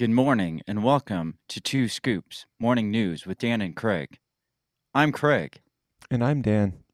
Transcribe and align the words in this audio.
Good 0.00 0.08
morning 0.08 0.62
and 0.66 0.82
welcome 0.82 1.34
to 1.50 1.60
Two 1.60 1.86
Scoops 1.86 2.46
Morning 2.58 2.90
News 2.90 3.26
with 3.26 3.36
Dan 3.36 3.60
and 3.60 3.76
Craig. 3.76 4.18
I'm 4.94 5.12
Craig, 5.12 5.60
And 6.10 6.24
I'm 6.24 6.40
Dan. 6.40 6.84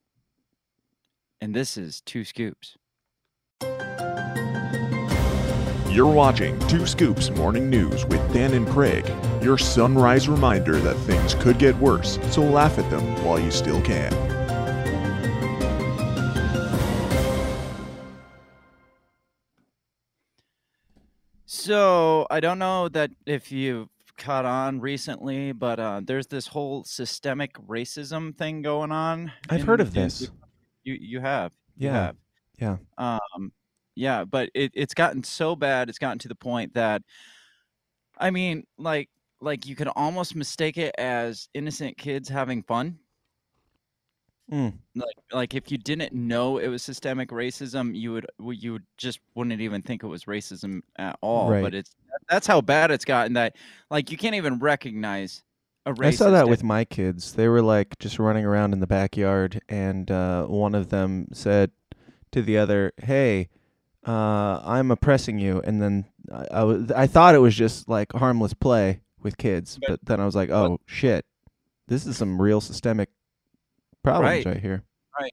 and 1.40 1.54
this 1.54 1.76
is 1.76 2.00
Two 2.00 2.24
Scoops. 2.24 2.76
You're 5.88 6.12
watching 6.12 6.58
Two 6.66 6.84
Scoops 6.84 7.30
Morning 7.30 7.70
News 7.70 8.04
with 8.06 8.32
Dan 8.32 8.54
and 8.54 8.66
Craig, 8.66 9.08
your 9.40 9.56
sunrise 9.56 10.28
reminder 10.28 10.80
that 10.80 10.96
things 10.96 11.34
could 11.34 11.60
get 11.60 11.76
worse, 11.76 12.18
so 12.32 12.42
laugh 12.42 12.76
at 12.76 12.90
them 12.90 13.04
while 13.24 13.38
you 13.38 13.52
still 13.52 13.80
can. 13.82 14.12
So 21.66 22.28
I 22.30 22.38
don't 22.38 22.60
know 22.60 22.88
that 22.90 23.10
if 23.26 23.50
you've 23.50 23.88
caught 24.16 24.44
on 24.44 24.78
recently, 24.80 25.50
but 25.50 25.80
uh, 25.80 26.00
there's 26.04 26.28
this 26.28 26.46
whole 26.46 26.84
systemic 26.84 27.54
racism 27.66 28.36
thing 28.38 28.62
going 28.62 28.92
on. 28.92 29.32
I've 29.50 29.60
in- 29.60 29.66
heard 29.66 29.80
of 29.80 29.92
this. 29.92 30.30
You 30.84 30.94
you 31.00 31.18
have 31.20 31.50
you 31.76 31.88
Yeah. 31.88 31.92
have. 31.92 32.16
Yeah. 32.60 32.76
Um, 32.98 33.52
yeah, 33.96 34.24
but 34.24 34.48
it, 34.54 34.70
it's 34.74 34.94
gotten 34.94 35.24
so 35.24 35.56
bad. 35.56 35.88
It's 35.88 35.98
gotten 35.98 36.20
to 36.20 36.28
the 36.28 36.36
point 36.36 36.72
that, 36.74 37.02
I 38.16 38.30
mean, 38.30 38.64
like 38.78 39.10
like 39.40 39.66
you 39.66 39.74
could 39.74 39.88
almost 39.96 40.36
mistake 40.36 40.78
it 40.78 40.94
as 40.98 41.48
innocent 41.52 41.98
kids 41.98 42.28
having 42.28 42.62
fun. 42.62 43.00
Mm. 44.52 44.74
Like 44.94 45.16
like 45.32 45.54
if 45.54 45.72
you 45.72 45.78
didn't 45.78 46.12
know 46.12 46.58
it 46.58 46.68
was 46.68 46.82
systemic 46.82 47.30
racism, 47.30 47.96
you 47.96 48.12
would 48.12 48.26
you 48.38 48.74
would 48.74 48.84
just 48.96 49.18
wouldn't 49.34 49.60
even 49.60 49.82
think 49.82 50.04
it 50.04 50.06
was 50.06 50.24
racism 50.24 50.82
at 50.96 51.18
all. 51.20 51.50
Right. 51.50 51.62
But 51.62 51.74
it's 51.74 51.96
that's 52.28 52.46
how 52.46 52.60
bad 52.60 52.90
it's 52.90 53.04
gotten 53.04 53.32
that 53.32 53.56
like 53.90 54.10
you 54.10 54.16
can't 54.16 54.36
even 54.36 54.58
recognize 54.58 55.42
a 55.84 55.92
racist. 55.92 56.06
I 56.06 56.10
saw 56.12 56.30
that 56.30 56.48
with 56.48 56.62
my 56.62 56.84
kids. 56.84 57.32
They 57.32 57.48
were 57.48 57.62
like 57.62 57.98
just 57.98 58.18
running 58.18 58.44
around 58.44 58.72
in 58.72 58.80
the 58.80 58.86
backyard, 58.86 59.60
and 59.68 60.10
uh, 60.10 60.46
one 60.46 60.74
of 60.74 60.90
them 60.90 61.28
said 61.32 61.72
to 62.32 62.40
the 62.42 62.58
other, 62.58 62.92
"Hey, 63.02 63.48
uh, 64.06 64.60
I'm 64.64 64.90
oppressing 64.92 65.38
you." 65.38 65.60
And 65.64 65.82
then 65.82 66.04
I, 66.32 66.46
I, 66.52 66.62
was, 66.64 66.90
I 66.92 67.06
thought 67.08 67.34
it 67.34 67.38
was 67.38 67.54
just 67.54 67.88
like 67.88 68.12
harmless 68.12 68.54
play 68.54 69.00
with 69.22 69.38
kids, 69.38 69.78
But- 69.80 69.90
but 69.90 70.04
then 70.04 70.20
I 70.20 70.24
was 70.24 70.36
like, 70.36 70.50
"Oh 70.50 70.78
shit, 70.86 71.24
this 71.88 72.06
is 72.06 72.16
some 72.16 72.40
real 72.40 72.60
systemic 72.60 73.08
problems 74.06 74.44
Right. 74.44 74.46
right, 74.54 74.60
here." 74.62 74.82
Right. 75.18 75.32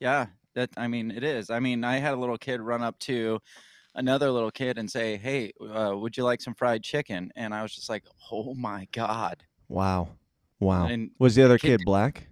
Yeah, 0.00 0.26
that 0.54 0.70
I 0.76 0.88
mean 0.88 1.10
it 1.10 1.24
is. 1.24 1.50
I 1.50 1.60
mean, 1.60 1.84
I 1.84 1.98
had 1.98 2.14
a 2.14 2.16
little 2.16 2.38
kid 2.38 2.60
run 2.60 2.82
up 2.82 2.98
to 3.00 3.40
another 3.94 4.30
little 4.30 4.50
kid 4.50 4.78
and 4.78 4.90
say, 4.90 5.16
"Hey, 5.16 5.52
uh, 5.60 5.92
would 5.96 6.16
you 6.16 6.24
like 6.24 6.40
some 6.40 6.54
fried 6.54 6.82
chicken?" 6.82 7.30
And 7.36 7.54
I 7.54 7.62
was 7.62 7.74
just 7.74 7.88
like, 7.88 8.04
"Oh 8.30 8.54
my 8.54 8.86
god." 8.92 9.42
Wow, 9.68 10.10
wow. 10.60 10.86
And 10.86 11.10
was 11.18 11.34
the 11.34 11.44
other 11.44 11.58
kid 11.58 11.78
kid 11.80 11.84
black? 11.84 12.28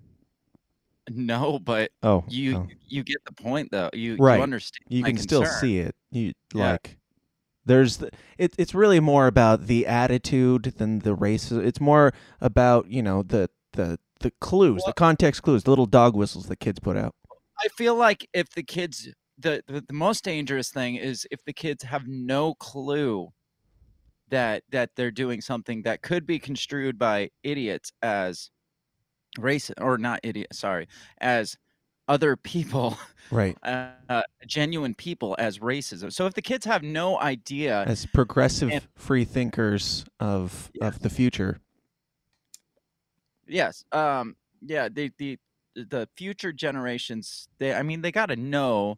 no, 1.11 1.59
but 1.59 1.91
Oh, 2.03 2.25
you 2.29 2.57
oh. 2.57 2.67
you 2.89 3.03
get 3.03 3.25
the 3.27 3.33
point 3.33 3.71
though. 3.71 3.91
You 3.93 4.17
Right. 4.19 4.37
you 4.37 4.43
understand. 4.43 4.85
you 4.89 5.03
can 5.05 5.19
still 5.19 5.45
see 5.45 5.79
it. 5.79 5.95
You 6.11 6.33
Yeah. 6.55 6.73
like 6.73 6.99
there's 7.67 7.97
the, 7.99 8.11
it, 8.39 8.55
it's 8.59 8.75
really 8.75 9.01
more 9.01 9.27
about 9.27 9.67
the 9.67 9.87
attitude 9.87 10.65
than 10.77 11.01
the 11.01 11.15
race. 11.15 11.51
It's 11.51 11.81
more 11.81 12.13
about 12.41 12.89
you 12.91 13.03
know 13.03 13.23
the 13.23 13.51
the 13.75 13.99
the 14.21 14.31
clues, 14.41 14.81
Well- 14.83 14.87
the 14.89 14.93
context 14.95 15.43
clues, 15.43 15.65
the 15.65 15.71
little 15.71 15.87
dog 15.87 16.17
whistles 16.17 16.47
that 16.47 16.59
kids 16.61 16.81
put 16.81 16.97
out. 16.97 17.15
I 17.63 17.69
feel 17.77 17.95
like 17.95 18.29
if 18.33 18.49
the 18.51 18.63
kids 18.63 19.09
the, 19.39 19.63
the 19.67 19.81
the 19.87 19.93
most 19.95 20.25
dangerous 20.25 20.71
thing 20.71 20.95
is 20.97 21.27
if 21.31 21.45
the 21.45 21.53
kids 21.53 21.83
have 21.85 22.07
no 22.07 22.55
clue 22.55 23.29
that 24.29 24.63
that 24.71 24.91
they're 24.97 25.11
doing 25.11 25.41
something 25.41 25.83
that 25.83 26.03
could 26.03 26.27
be 26.27 26.39
construed 26.39 26.99
by 26.99 27.31
idiots 27.43 27.93
as 28.03 28.51
racist 29.39 29.81
or 29.81 29.99
not 29.99 30.21
idiot 30.23 30.47
sorry 30.53 30.87
as 31.19 31.57
other 32.07 32.37
people 32.37 32.97
Right. 33.31 33.57
uh, 33.63 33.89
uh, 34.09 34.23
genuine 34.47 34.95
people 34.95 35.35
as 35.39 35.59
racism 35.59 36.13
so 36.13 36.27
if 36.27 36.35
the 36.35 36.43
kids 36.43 36.65
have 36.67 36.83
no 36.83 37.19
idea 37.21 37.83
As 37.87 38.07
progressive 38.07 38.87
free 38.97 39.25
thinkers 39.25 40.05
of 40.21 40.71
Yeah. 40.75 40.87
of 40.89 41.01
the 41.01 41.11
future. 41.11 41.61
Yes 43.47 43.85
um 43.93 44.37
yeah 44.63 44.89
the 44.89 45.11
the 45.19 45.39
the 45.75 46.09
future 46.17 46.53
generations 46.53 47.49
they 47.59 47.75
i 47.75 47.83
mean 47.83 48.01
they 48.03 48.13
got 48.13 48.27
to 48.27 48.37
know 48.37 48.97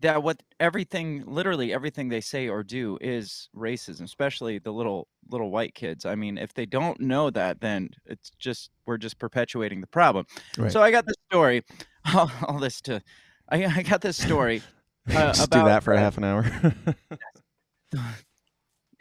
that 0.00 0.22
what 0.22 0.42
everything 0.58 1.22
literally 1.26 1.72
everything 1.72 2.08
they 2.08 2.20
say 2.20 2.48
or 2.48 2.62
do 2.62 2.98
is 3.00 3.48
racism 3.56 4.02
especially 4.02 4.58
the 4.58 4.72
little 4.72 5.08
little 5.30 5.50
white 5.50 5.74
kids 5.74 6.04
i 6.06 6.14
mean 6.14 6.38
if 6.38 6.52
they 6.54 6.66
don't 6.66 7.00
know 7.00 7.30
that 7.30 7.60
then 7.60 7.90
it's 8.06 8.30
just 8.38 8.70
we're 8.86 8.96
just 8.96 9.18
perpetuating 9.18 9.80
the 9.80 9.86
problem 9.86 10.26
Right. 10.56 10.72
so 10.72 10.82
i 10.82 10.90
got 10.90 11.06
this 11.06 11.16
story 11.30 11.62
all, 12.14 12.30
all 12.46 12.58
this 12.58 12.80
to 12.82 13.02
I, 13.48 13.64
I 13.66 13.82
got 13.82 14.00
this 14.00 14.16
story 14.16 14.62
uh, 15.10 15.32
Just 15.32 15.50
do 15.50 15.64
that 15.64 15.82
for 15.82 15.92
uh, 15.92 15.96
a 15.96 16.00
half 16.00 16.16
an 16.16 16.24
hour. 16.24 16.46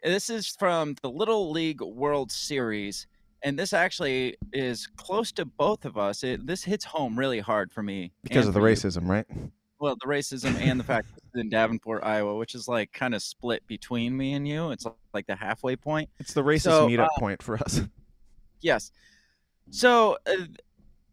this 0.04 0.30
is 0.30 0.48
from 0.48 0.96
the 1.04 1.10
Little 1.10 1.52
League 1.52 1.82
World 1.82 2.32
Series, 2.32 3.06
and 3.44 3.58
this 3.58 3.74
actually 3.74 4.38
is 4.54 4.88
close 4.98 5.32
to 5.34 5.46
both 5.46 5.86
of 5.86 5.98
us. 5.98 6.24
It, 6.24 6.46
this 6.46 6.64
hits 6.64 6.86
home 6.86 7.18
really 7.18 7.40
hard 7.40 7.72
for 7.72 7.82
me 7.84 8.12
because 8.24 8.48
of 8.48 8.54
the 8.54 8.60
for 8.60 8.70
you. 8.70 8.76
racism, 8.76 9.08
right? 9.08 9.26
Well, 9.80 9.96
the 10.00 10.08
racism 10.08 10.54
and 10.62 10.80
the 10.80 10.84
fact 10.84 11.08
that 11.16 11.24
it's 11.24 11.42
in 11.42 11.50
Davenport, 11.50 12.04
Iowa, 12.04 12.36
which 12.38 12.54
is 12.54 12.68
like 12.68 12.92
kind 12.92 13.16
of 13.16 13.24
split 13.24 13.66
between 13.66 14.16
me 14.16 14.34
and 14.34 14.48
you. 14.48 14.70
It's 14.72 14.86
like 15.14 15.26
the 15.26 15.36
halfway 15.36 15.76
point. 15.76 16.08
It's 16.20 16.34
the 16.34 16.44
racist 16.44 16.62
So, 16.62 16.88
meetup 16.88 17.06
uh, 17.06 17.20
point 17.20 17.42
for 17.44 17.58
us. 17.58 17.82
Yes. 18.64 18.92
So 19.72 20.18
uh, 20.28 20.34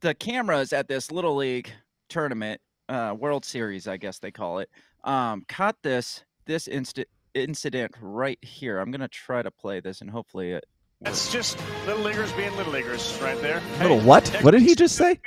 the 0.00 0.12
cameras 0.12 0.74
at 0.74 0.86
this 0.86 1.10
Little 1.10 1.34
League 1.36 1.72
tournament, 2.10 2.60
uh, 2.90 3.16
World 3.18 3.42
Series, 3.42 3.88
I 3.88 3.96
guess 3.96 4.18
they 4.18 4.30
call 4.30 4.58
it, 4.58 4.68
um, 5.04 5.46
caught 5.48 5.76
this 5.82 6.24
this 6.44 6.68
insta- 6.68 7.06
incident 7.32 7.92
right 8.02 8.38
here. 8.42 8.80
I'm 8.80 8.90
gonna 8.90 9.08
try 9.08 9.42
to 9.42 9.50
play 9.50 9.80
this, 9.80 10.02
and 10.02 10.10
hopefully 10.10 10.52
it. 10.52 10.66
That's 11.00 11.30
just 11.30 11.58
little 11.86 12.02
leaguers 12.02 12.32
being 12.32 12.54
little 12.56 12.72
leaguers 12.72 13.18
right 13.22 13.40
there. 13.40 13.62
Little 13.80 14.00
Hey, 14.00 14.06
what? 14.06 14.28
What 14.42 14.50
did 14.50 14.62
he 14.62 14.74
just 14.74 14.96
say? 14.96 15.20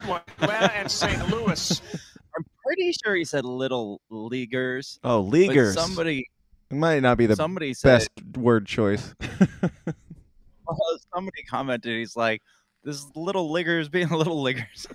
Atlanta 0.00 0.72
and 0.74 0.90
St. 0.90 1.28
Louis. 1.28 1.82
I'm 2.36 2.44
pretty 2.64 2.92
sure 3.04 3.14
he 3.14 3.24
said 3.24 3.44
Little 3.44 4.00
Leaguers. 4.10 4.98
Oh, 5.02 5.22
but 5.22 5.30
leaguers. 5.30 5.74
somebody, 5.74 6.28
it 6.70 6.76
might 6.76 7.00
not 7.00 7.18
be 7.18 7.26
the 7.26 7.36
somebody 7.36 7.74
said, 7.74 7.98
best 7.98 8.10
word 8.36 8.66
choice. 8.66 9.14
somebody 11.14 11.42
commented. 11.48 11.96
He's 11.96 12.16
like, 12.16 12.40
"This 12.84 12.96
is 12.96 13.10
Little 13.16 13.50
Leaguers 13.50 13.88
being 13.88 14.08
Little 14.10 14.40
Leaguers." 14.40 14.86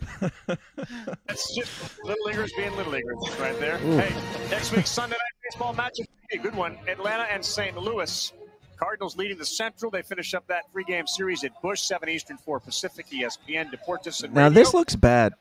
That's 1.27 1.53
just 1.53 2.03
little 2.03 2.25
leaguers 2.25 2.53
being 2.53 2.75
little 2.75 2.93
leaguers 2.93 3.17
right 3.39 3.59
there. 3.59 3.75
Ooh. 3.83 3.97
Hey, 3.97 4.15
next 4.49 4.71
week's 4.71 4.91
Sunday 4.91 5.15
night 5.15 5.51
baseball 5.51 5.73
matchup. 5.73 6.05
Hey, 6.29 6.37
good 6.37 6.55
one. 6.55 6.77
Atlanta 6.87 7.23
and 7.23 7.43
St. 7.43 7.77
Louis. 7.77 8.31
Cardinals 8.77 9.17
leading 9.17 9.37
the 9.37 9.45
Central. 9.45 9.91
They 9.91 10.01
finish 10.01 10.33
up 10.33 10.47
that 10.47 10.71
three-game 10.71 11.07
series 11.07 11.43
at 11.43 11.59
Busch, 11.61 11.81
7 11.81 12.07
Eastern, 12.09 12.37
4 12.37 12.59
Pacific, 12.59 13.07
ESPN, 13.09 13.71
Deportes, 13.71 14.23
and 14.23 14.33
now 14.33 14.43
Radio. 14.43 14.53
this 14.63 14.73
looks 14.73 14.95
bad. 14.95 15.33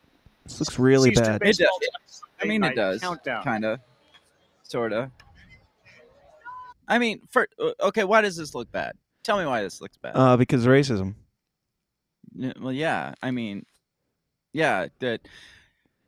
This 0.45 0.61
looks 0.61 0.79
really 0.79 1.11
Eastern 1.11 1.39
bad. 1.39 1.43
It 1.43 1.59
does. 1.59 2.23
I 2.41 2.45
mean, 2.47 2.65
it 2.65 2.75
does. 2.75 3.01
Kind 3.25 3.65
of, 3.65 3.81
sort 4.65 4.93
of. 4.93 5.11
I 6.89 6.99
mean, 6.99 7.21
for 7.31 7.49
uh, 7.61 7.71
okay, 7.85 8.05
why 8.05 8.21
does 8.21 8.37
this 8.37 8.55
look 8.55 8.71
bad? 8.73 8.97
Tell 9.23 9.39
me 9.39 9.47
why 9.47 9.63
this 9.63 9.81
looks 9.81 9.97
bad. 9.97 10.13
Uh, 10.17 10.37
because 10.37 10.67
racism. 10.67 11.15
Well, 12.61 12.73
yeah. 12.73 13.15
I 13.23 13.31
mean, 13.31 13.65
yeah. 14.53 14.89
That 14.99 15.21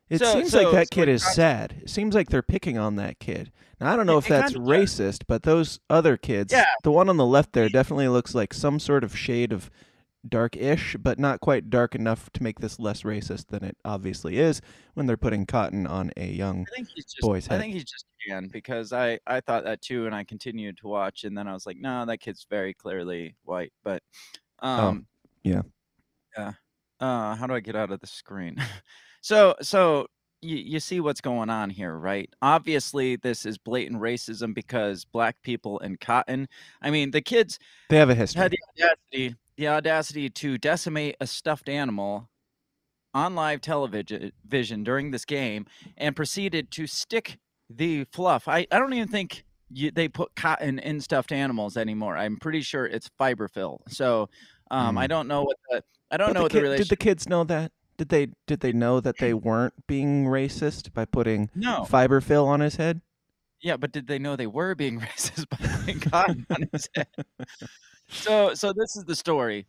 It 0.09 0.19
So- 0.19 0.33
seems 0.33 0.51
so- 0.51 0.63
like 0.63 0.71
that 0.73 0.87
so 0.87 0.95
kid 0.95 1.09
is 1.09 1.23
sad. 1.33 1.77
It 1.81 1.89
seems 1.89 2.13
like 2.15 2.29
they're 2.29 2.41
picking 2.43 2.77
on 2.77 2.95
that 2.97 3.19
kid. 3.19 3.51
Now 3.79 3.91
I 3.91 3.95
don't 3.95 4.05
know 4.05 4.15
It- 4.17 4.25
if 4.25 4.27
that's 4.27 4.53
racist, 4.53 5.23
but 5.27 5.43
those 5.43 5.79
other 5.89 6.15
kids, 6.17 6.53
Yeah. 6.53 6.65
the 6.83 6.91
one 6.91 7.09
on 7.09 7.17
the 7.17 7.25
left 7.25 7.53
there 7.53 7.69
definitely 7.69 8.07
looks 8.07 8.33
like 8.35 8.53
some 8.53 8.79
sort 8.79 9.03
of 9.03 9.17
shade 9.17 9.51
of 9.51 9.69
dark-ish, 10.27 10.95
but 10.99 11.19
not 11.19 11.39
quite 11.39 11.69
dark 11.69 11.93
enough 11.93 12.31
to 12.31 12.41
make 12.41 12.59
this 12.59 12.79
less 12.79 13.03
racist 13.03 13.47
than 13.47 13.63
it 13.63 13.77
obviously 13.85 14.37
is 14.39 14.59
when 14.95 15.05
they're 15.05 15.17
putting 15.17 15.45
cotton 15.45 15.85
on 15.85 16.11
a 16.17 16.25
young 16.27 16.65
I 16.71 16.75
think 16.75 16.87
he's 16.95 17.05
just. 17.05 17.21
Boy's 17.21 17.45
head. 17.47 17.59
I 17.59 17.61
think 17.61 17.73
he's 17.73 17.83
just 17.83 18.05
Jan 18.27 18.47
because 18.47 18.91
I 18.91 19.19
I 19.27 19.39
thought 19.39 19.65
that 19.65 19.81
too, 19.83 20.05
and 20.07 20.15
I 20.15 20.23
continued 20.23 20.77
to 20.77 20.87
watch, 20.87 21.25
and 21.25 21.37
then 21.37 21.47
I 21.47 21.53
was 21.53 21.65
like, 21.67 21.77
no, 21.77 22.05
that 22.05 22.19
kid's 22.19 22.45
very 22.49 22.73
clearly 22.73 23.35
white. 23.43 23.71
But, 23.83 24.01
um, 24.59 25.05
Oh, 25.05 25.29
yeah. 25.43 25.61
yeah. 26.37 26.53
Uh, 26.99 27.35
how 27.35 27.45
do 27.45 27.53
I 27.53 27.59
get 27.59 27.75
out 27.75 27.91
of 27.91 27.99
the 27.99 28.07
screen? 28.07 28.55
so 29.25 29.55
so 29.59 30.05
you, 30.43 30.57
you 30.57 30.79
see 30.79 30.99
what's 30.99 31.21
going 31.21 31.49
on 31.49 31.71
here, 31.71 31.95
right? 31.95 32.29
Obviously, 32.43 33.15
this 33.15 33.43
is 33.43 33.57
blatant 33.57 33.99
racism 33.99 34.53
because 34.53 35.03
black 35.03 35.41
people 35.41 35.79
and 35.79 35.99
cotton. 35.99 36.47
I 36.83 36.91
mean, 36.91 37.09
the 37.09 37.21
kids 37.21 37.57
They 37.89 37.97
have 37.97 38.11
a 38.11 38.15
history. 38.15 38.43
had 38.43 38.51
the 38.51 38.59
audacity, 38.83 39.35
the 39.57 39.67
audacity 39.67 40.29
to 40.29 40.59
decimate 40.59 41.15
a 41.19 41.25
stuffed 41.25 41.67
animal 41.69 42.29
on 43.15 43.33
live 43.33 43.61
television 43.61 44.83
during 44.83 45.09
this 45.09 45.25
game 45.25 45.65
and 45.97 46.15
proceeded 46.15 46.69
to 46.69 46.85
stick 46.85 47.39
the 47.67 48.03
fluff. 48.11 48.47
I, 48.47 48.67
I 48.71 48.77
don't 48.77 48.93
even 48.93 49.07
think 49.07 49.43
you, 49.71 49.89
they 49.89 50.07
put 50.07 50.35
cotton 50.35 50.77
in 50.77 51.01
stuffed 51.01 51.31
animals 51.31 51.77
anymore. 51.77 52.15
I'm 52.15 52.37
pretty 52.37 52.61
sure 52.61 52.85
it's 52.85 53.09
fiberfill. 53.19 53.79
So 53.89 54.29
um, 54.69 54.95
I 54.99 55.05
Mm. 55.05 55.09
don't 55.09 55.27
know 55.27 55.41
what 55.43 55.57
the 55.71 55.81
I 56.11 56.17
don't 56.17 56.27
But 56.27 56.33
know 56.33 56.39
the 56.39 56.43
what 56.43 56.51
kid- 56.51 56.57
the 56.59 56.61
relationship. 56.61 56.89
Did 56.89 56.99
the 56.99 57.03
kids 57.03 57.27
know 57.27 57.43
that? 57.45 57.71
Did 57.97 58.09
they 58.09 58.27
did 58.47 58.59
they 58.59 58.73
know 58.73 58.99
that 58.99 59.17
they 59.19 59.33
weren't 59.33 59.73
being 59.87 60.25
racist 60.25 60.93
by 60.93 61.05
putting 61.05 61.49
no, 61.55 61.85
fiberfill 61.89 62.45
on 62.45 62.59
his 62.59 62.75
head? 62.75 63.01
yeah, 63.65 63.77
but 63.77 63.91
did 63.91 64.05
they 64.05 64.19
know 64.19 64.35
they 64.35 64.47
were 64.47 64.75
being 64.75 64.99
racist 65.01 65.49
by 65.49 65.57
putting 65.57 65.99
cotton 66.11 66.45
on 66.51 66.69
his 66.71 66.87
head? 66.95 67.07
So, 68.07 68.53
so 68.53 68.71
this 68.71 68.95
is 68.95 69.05
the 69.05 69.15
story. 69.15 69.65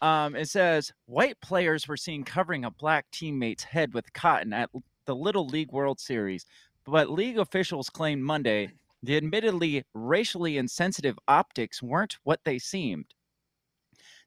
Um, 0.00 0.36
it 0.36 0.48
says 0.48 0.92
white 1.06 1.38
players 1.40 1.88
were 1.88 1.96
seen 1.96 2.22
covering 2.22 2.64
a 2.64 2.70
black 2.70 3.06
teammate's 3.10 3.64
head 3.64 3.92
with 3.92 4.12
cotton 4.12 4.52
at 4.52 4.70
the 5.06 5.16
Little 5.16 5.46
League 5.46 5.72
World 5.72 5.98
Series, 5.98 6.46
but 6.86 7.10
league 7.10 7.38
officials 7.38 7.90
claimed 7.90 8.22
Monday 8.22 8.70
the 9.02 9.16
admittedly 9.16 9.82
racially 9.94 10.56
insensitive 10.56 11.18
optics 11.26 11.82
weren't 11.82 12.18
what 12.22 12.40
they 12.44 12.58
seemed. 12.58 13.06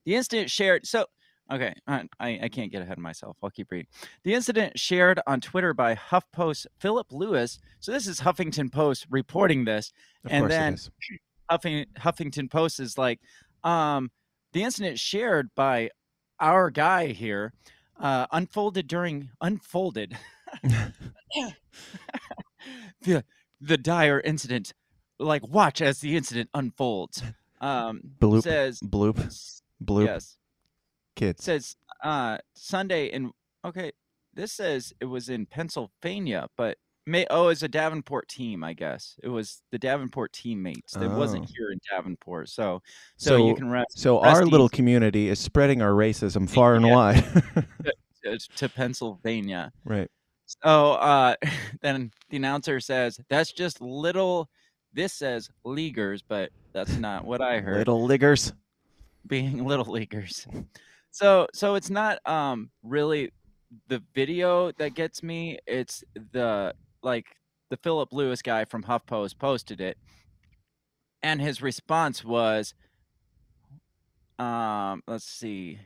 The 0.06 0.16
incident 0.16 0.52
shared 0.52 0.86
so 0.86 1.06
okay, 1.54 1.74
I, 1.88 2.08
I 2.20 2.50
can't 2.50 2.72
get 2.72 2.82
ahead 2.82 2.98
of 2.98 3.04
myself. 3.04 3.38
I'll 3.44 3.50
keep 3.50 3.72
reading. 3.72 3.88
The 4.24 4.34
incident 4.34 4.80
shared 4.80 5.20
on 5.28 5.40
Twitter 5.42 5.74
by 5.74 5.96
HuffPost 5.96 6.68
Philip 6.80 7.08
Lewis. 7.12 7.60
So 7.80 7.92
this 7.92 8.08
is 8.08 8.22
Huffington 8.22 8.72
Post 8.72 9.06
reporting 9.10 9.66
this, 9.66 9.94
Of 10.26 10.32
And 10.32 10.50
then-. 10.50 10.78
Huffing, 11.50 11.86
Huffington 12.00 12.50
Post 12.50 12.80
is 12.80 12.98
like, 12.98 13.20
um, 13.64 14.12
the 14.54 14.64
incident 14.64 14.98
shared 14.98 15.50
by 15.56 15.90
our 16.40 16.72
guy 16.72 17.08
here 17.08 17.54
uh, 18.00 18.28
unfolded 18.32 18.88
during 18.88 19.30
unfolded 19.42 20.18
the 23.02 23.24
the 23.60 23.78
dire 23.78 24.20
incident. 24.22 24.74
Like, 25.20 25.46
watch 25.48 25.82
as 25.82 26.00
the 26.00 26.16
incident 26.16 26.50
unfolds. 26.54 27.22
Um, 27.62 28.02
Bloop. 28.20 28.44
says 28.44 28.82
Bloop. 28.82 29.16
Bloop. 29.82 30.04
yes 30.04 30.38
Kids. 31.16 31.44
says 31.44 31.76
uh 32.04 32.38
Sunday 32.56 33.08
in 33.08 33.32
okay. 33.66 33.92
This 34.34 34.52
says 34.52 34.94
it 35.00 35.06
was 35.06 35.30
in 35.30 35.46
Pennsylvania, 35.46 36.48
but 36.58 36.78
may 37.06 37.26
oh 37.30 37.50
it's 37.50 37.62
a 37.64 37.68
Davenport 37.68 38.28
team, 38.28 38.64
I 38.64 38.74
guess. 38.74 39.16
It 39.22 39.30
was 39.30 39.62
the 39.72 39.78
Davenport 39.78 40.34
teammates. 40.34 40.96
It 40.96 41.08
wasn't 41.10 41.44
Oh. 41.44 41.54
here 41.56 41.72
in 41.72 41.80
Davenport. 41.92 42.50
So 42.50 42.82
so, 43.18 43.48
you 43.50 43.56
can 43.56 43.70
rest 43.70 43.98
So 44.00 44.22
rest 44.24 44.36
our 44.38 44.46
little 44.46 44.70
community 44.70 45.30
is 45.30 45.40
spreading 45.40 45.82
our 45.82 45.92
racism 45.92 46.50
far 46.50 46.76
and 46.76 46.86
Yeah. 46.86 46.94
wide. 46.96 47.24
to, 48.24 48.38
to 48.56 48.70
Pennsylvania. 48.70 49.72
right. 49.86 50.10
So 50.64 50.94
uh 50.94 51.36
then 51.82 52.12
the 52.30 52.38
announcer 52.38 52.80
says 52.80 53.20
that's 53.30 53.52
just 53.52 53.82
little 53.82 54.50
this 54.94 55.14
says 55.14 55.50
leaguers, 55.64 56.22
but 56.22 56.52
that's 56.72 56.96
not 56.98 57.26
what 57.26 57.42
I 57.42 57.60
heard. 57.60 57.78
Little 57.78 58.04
leaguers, 58.04 58.54
being 59.28 59.66
little 59.66 59.92
leaguers. 59.92 60.48
So 61.14 61.48
so 61.54 61.76
it's 61.76 61.92
not 61.92 62.18
um 62.28 62.72
really 62.82 63.32
the 63.88 64.02
video 64.16 64.72
that 64.74 64.96
gets 64.96 65.22
me, 65.24 65.60
it's 65.68 66.04
the 66.32 66.74
like 67.04 67.28
the 67.70 67.78
Philip 67.78 68.12
Lewis 68.12 68.42
guy 68.42 68.66
from 68.66 68.84
HuffPost 68.84 69.38
posted 69.38 69.80
it. 69.80 69.98
And 71.22 71.40
his 71.40 71.62
response 71.62 72.24
was 72.24 72.74
um 74.40 75.02
let's 75.08 75.26
see. 75.26 75.80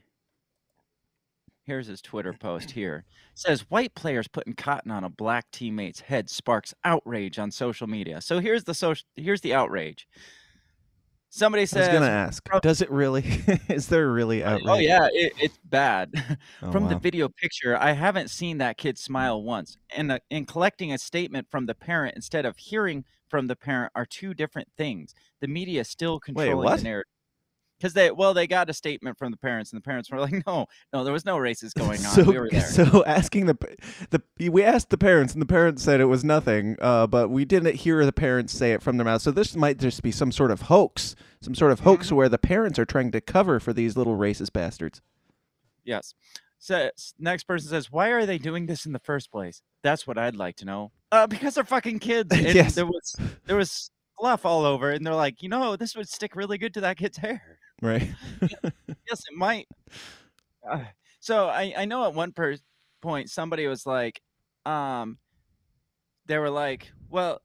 Here's 1.65 1.88
his 1.88 2.01
Twitter 2.01 2.31
post 2.33 2.71
here. 2.71 3.03
says 3.35 3.69
white 3.69 3.94
players 3.94 4.27
putting 4.30 4.53
cotton 4.53 4.89
on 4.89 5.03
a 5.03 5.09
black 5.09 5.51
teammate's 5.51 6.00
head 6.00 6.30
sparks 6.30 6.73
outrage 6.85 7.38
on 7.38 7.51
social 7.51 7.88
media. 7.88 8.21
So 8.21 8.39
here's 8.39 8.63
the 8.63 8.73
social 8.73 9.06
here's 9.15 9.41
the 9.41 9.53
outrage. 9.53 10.07
Somebody 11.29 11.65
says, 11.65 11.89
I 11.89 11.91
was 11.91 12.00
gonna 12.00 12.12
ask. 12.12 12.44
Does 12.62 12.81
it 12.81 12.89
really? 12.89 13.24
is 13.69 13.88
there 13.88 14.09
really 14.12 14.44
outrage? 14.44 14.63
Oh 14.68 14.75
yeah, 14.75 15.07
it, 15.12 15.33
it's 15.39 15.57
bad. 15.63 16.12
Oh, 16.62 16.71
from 16.71 16.88
the 16.88 16.97
video 16.97 17.29
picture, 17.29 17.77
I 17.77 17.91
haven't 17.91 18.29
seen 18.29 18.57
that 18.57 18.77
kid 18.77 18.97
smile 18.97 19.44
once. 19.44 19.77
And 19.95 20.12
uh, 20.12 20.19
in 20.29 20.45
collecting 20.45 20.91
a 20.91 20.97
statement 20.97 21.47
from 21.51 21.65
the 21.68 21.75
parent 21.75 22.15
instead 22.15 22.45
of 22.45 22.57
hearing 22.57 23.06
from 23.29 23.47
the 23.47 23.56
parent 23.56 23.91
are 23.95 24.06
two 24.06 24.33
different 24.33 24.69
things. 24.77 25.13
The 25.41 25.47
media 25.47 25.81
is 25.81 25.89
still 25.89 26.19
controlling 26.19 26.65
the 26.77 26.83
narrative. 26.83 27.12
Because 27.77 27.94
they 27.94 28.09
well, 28.12 28.33
they 28.33 28.47
got 28.47 28.69
a 28.69 28.74
statement 28.74 29.18
from 29.18 29.31
the 29.31 29.38
parents, 29.38 29.71
and 29.71 29.77
the 29.79 29.83
parents 29.83 30.09
were 30.09 30.19
like, 30.27 30.45
"No, 30.47 30.65
no, 30.91 31.03
there 31.03 31.13
was 31.13 31.25
no 31.25 31.38
racist 31.38 31.75
going 31.75 32.03
on. 32.06 32.12
So, 32.12 32.24
we 32.24 32.38
were 32.39 32.50
there." 32.51 32.62
so 32.62 33.03
asking 33.06 33.45
the 33.45 33.57
the 34.09 34.50
we 34.50 34.63
asked 34.63 34.89
the 34.89 34.97
parents, 34.97 35.33
and 35.33 35.41
the 35.41 35.45
parents 35.47 35.83
said 35.83 36.01
it 36.01 36.06
was 36.06 36.24
nothing. 36.24 36.75
Uh, 36.81 37.06
but 37.07 37.29
we 37.29 37.45
didn't 37.45 37.75
hear 37.75 38.03
the 38.06 38.12
parents 38.12 38.53
say 38.53 38.74
it 38.74 38.81
from 38.81 38.97
their 38.97 39.06
mouth. 39.06 39.21
So 39.21 39.31
this 39.31 39.56
might 39.56 39.77
just 39.77 40.01
be 40.01 40.12
some 40.12 40.31
sort 40.31 40.50
of 40.51 40.63
hoax, 40.63 41.15
some 41.41 41.53
sort 41.56 41.71
of 41.71 41.81
hoax 41.81 42.07
Mm-hmm. 42.07 42.15
where 42.15 42.29
the 42.29 42.38
parents 42.38 42.79
are 42.79 42.85
trying 42.85 43.12
to 43.12 43.21
cover 43.21 43.59
for 43.59 43.74
these 43.74 43.95
little 43.95 44.18
racist 44.18 44.53
bastards. 44.53 45.01
Yes. 45.83 46.13
Says 46.59 47.13
next 47.19 47.44
person 47.44 47.69
says, 47.69 47.91
"Why 47.91 48.09
are 48.09 48.25
they 48.25 48.39
doing 48.39 48.65
this 48.65 48.85
in 48.88 48.91
the 48.91 49.00
first 49.00 49.31
place?" 49.31 49.62
That's 49.83 50.07
what 50.07 50.18
I'd 50.18 50.35
like 50.35 50.56
to 50.57 50.65
know. 50.65 50.91
Uh, 51.12 51.27
because 51.27 51.53
they're 51.56 51.63
fucking 51.63 52.00
kids. 52.00 52.30
And 52.35 52.53
Yes. 52.56 52.73
There 52.75 52.88
was 52.88 53.15
there 53.45 53.56
was 53.56 53.91
fluff 54.19 54.45
all 54.45 54.65
over, 54.65 54.89
and 54.91 55.06
they're 55.06 55.13
like, 55.13 55.44
you 55.44 55.50
know, 55.50 55.75
this 55.75 55.95
would 55.95 56.09
stick 56.09 56.35
really 56.35 56.57
good 56.57 56.73
to 56.73 56.81
that 56.81 56.97
kid's 56.97 57.18
hair. 57.18 57.59
Right. 57.81 58.09
yes, 58.41 59.24
it 59.29 59.35
might. 59.35 59.68
Uh, 60.69 60.85
so 61.19 61.47
I 61.47 61.74
I 61.77 61.85
know 61.85 62.06
at 62.06 62.13
one 62.13 62.31
per- 62.31 62.57
point 63.01 63.29
somebody 63.29 63.68
was 63.68 63.85
like, 63.85 64.21
um, 64.65 65.18
they 66.25 66.38
were 66.38 66.50
like, 66.50 66.91
well, 67.09 67.41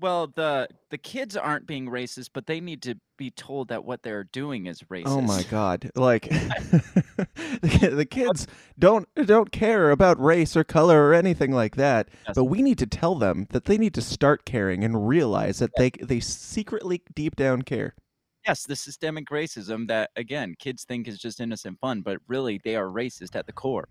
well 0.00 0.26
the 0.26 0.68
the 0.90 0.98
kids 0.98 1.36
aren't 1.36 1.66
being 1.66 1.86
racist, 1.88 2.30
but 2.32 2.46
they 2.46 2.60
need 2.60 2.82
to 2.82 2.96
be 3.16 3.30
told 3.30 3.68
that 3.68 3.84
what 3.84 4.02
they're 4.02 4.24
doing 4.24 4.66
is 4.66 4.80
racist. 4.90 5.04
Oh 5.06 5.20
my 5.20 5.42
god! 5.44 5.90
Like 5.94 6.22
the, 6.28 7.92
the 7.94 8.06
kids 8.06 8.46
don't 8.78 9.08
don't 9.24 9.52
care 9.52 9.90
about 9.90 10.20
race 10.20 10.56
or 10.56 10.64
color 10.64 11.08
or 11.08 11.14
anything 11.14 11.52
like 11.52 11.76
that. 11.76 12.08
Yes. 12.26 12.34
But 12.34 12.44
we 12.44 12.62
need 12.62 12.78
to 12.78 12.86
tell 12.86 13.14
them 13.14 13.46
that 13.50 13.64
they 13.66 13.78
need 13.78 13.94
to 13.94 14.02
start 14.02 14.44
caring 14.44 14.84
and 14.84 15.08
realize 15.08 15.58
that 15.58 15.70
they 15.76 15.90
they 15.90 16.20
secretly 16.20 17.02
deep 17.14 17.36
down 17.36 17.62
care. 17.62 17.94
Yes, 18.46 18.64
the 18.64 18.76
systemic 18.76 19.28
racism 19.28 19.86
that 19.88 20.10
again 20.16 20.54
kids 20.58 20.84
think 20.84 21.06
is 21.06 21.18
just 21.18 21.40
innocent 21.40 21.78
fun, 21.80 22.02
but 22.02 22.18
really 22.26 22.60
they 22.64 22.76
are 22.76 22.86
racist 22.86 23.36
at 23.36 23.46
the 23.46 23.52
core. 23.52 23.88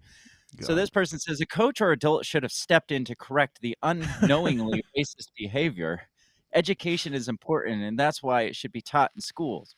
So 0.60 0.76
this 0.76 0.90
person 0.90 1.18
says 1.18 1.40
a 1.40 1.46
coach 1.46 1.80
or 1.80 1.92
adult 1.92 2.26
should 2.26 2.44
have 2.44 2.52
stepped 2.52 2.92
in 2.92 3.06
to 3.06 3.16
correct 3.16 3.60
the 3.62 3.78
unknowingly 3.84 4.84
racist 4.98 5.30
behavior. 5.38 6.02
Education 6.54 7.14
is 7.14 7.30
important, 7.30 7.82
and 7.84 7.98
that's 7.98 8.22
why 8.22 8.42
it 8.42 8.56
should 8.58 8.74
be 8.74 8.82
taught 8.82 9.12
in 9.16 9.22
schools. 9.22 9.76